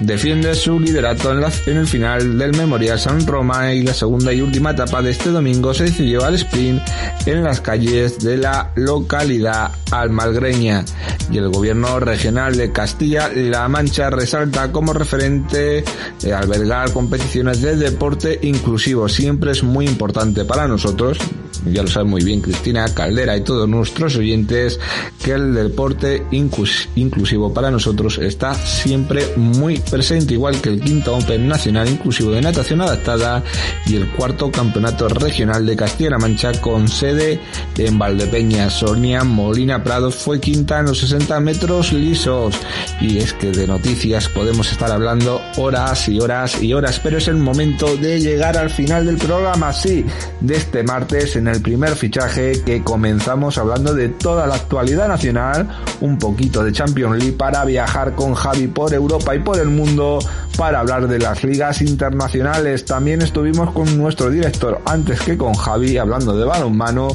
[0.02, 4.40] Defiende su liderato en, la, el final del Memorial San Roma y la segunda y
[4.40, 6.82] última etapa de este domingo se decidió al sprint
[7.24, 10.84] en las calles de la localidad almalgreña.
[11.30, 15.82] Y el gobierno regional de Castilla-La Mancha resalta como referente
[16.22, 19.08] eh, albergar competiciones de deporte inclusivo.
[19.08, 21.18] Siempre es muy importante para nosotros,
[21.64, 24.78] ya lo sabe muy bien Cristina Caldera y todos nuestros oyentes,
[25.22, 31.48] que el deporte inclusivo para nosotros está siempre muy presente, igual que el quinto Open
[31.48, 33.42] Nacional Inclusivo de Natación Adaptada
[33.86, 37.40] y el cuarto Campeonato Regional de Castilla-La Mancha con sede
[37.78, 38.70] en Valdepeña.
[38.70, 42.56] Sonia Molina Prado fue quinta en los 60 metros lisos.
[43.00, 47.28] Y es que de noticias podemos estar hablando horas y horas y horas, pero es
[47.28, 50.04] el momento de llegar al final del programa, sí,
[50.40, 55.68] de este martes el primer fichaje que comenzamos hablando de toda la actualidad nacional,
[56.00, 60.18] un poquito de Champions League para viajar con Javi por Europa y por el mundo
[60.56, 62.84] para hablar de las ligas internacionales.
[62.84, 67.08] También estuvimos con nuestro director antes que con Javi hablando de balonmano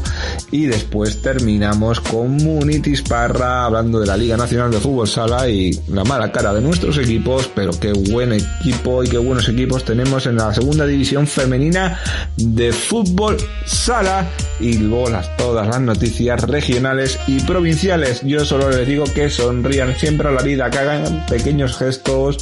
[0.51, 5.71] y después terminamos con Munitis Parra hablando de la Liga Nacional de Fútbol Sala y
[5.87, 10.25] la mala cara de nuestros equipos, pero qué buen equipo y qué buenos equipos tenemos
[10.25, 11.99] en la segunda división femenina
[12.37, 14.20] de fútbol sala
[14.59, 15.01] y luego
[15.37, 18.21] todas las noticias regionales y provinciales.
[18.23, 22.37] Yo solo les digo que sonrían siempre a la vida, que hagan pequeños gestos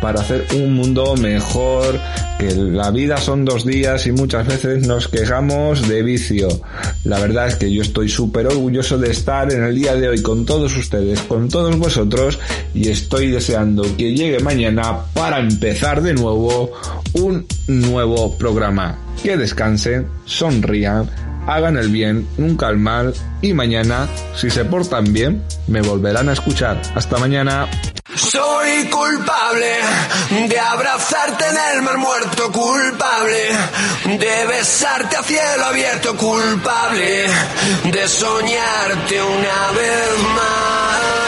[0.00, 1.98] para hacer un mundo mejor,
[2.38, 6.48] que la vida son dos días y muchas veces nos quejamos de vicio.
[7.04, 10.22] La verdad es que yo estoy súper orgulloso de estar en el día de hoy
[10.22, 12.38] con todos ustedes, con todos vosotros
[12.74, 16.72] y estoy deseando que llegue mañana para empezar de nuevo
[17.14, 18.98] un nuevo programa.
[19.22, 21.08] Que descansen, sonrían,
[21.46, 26.32] hagan el bien, nunca el mal y mañana, si se portan bien, me volverán a
[26.32, 26.80] escuchar.
[26.94, 27.68] Hasta mañana.
[28.14, 29.76] Soy culpable
[30.48, 33.48] de abrazarte en el mar muerto, culpable
[34.04, 37.26] de besarte a cielo abierto, culpable
[37.84, 41.21] de soñarte una vez más.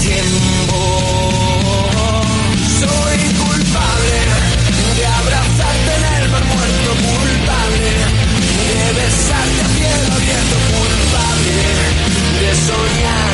[0.00, 0.76] Tiempo.
[2.80, 4.18] Soy culpable
[4.96, 7.92] de abrazarte en el mar muerto, culpable
[8.68, 11.56] de besarte a cielo abierto, culpable
[12.40, 13.25] de soñarte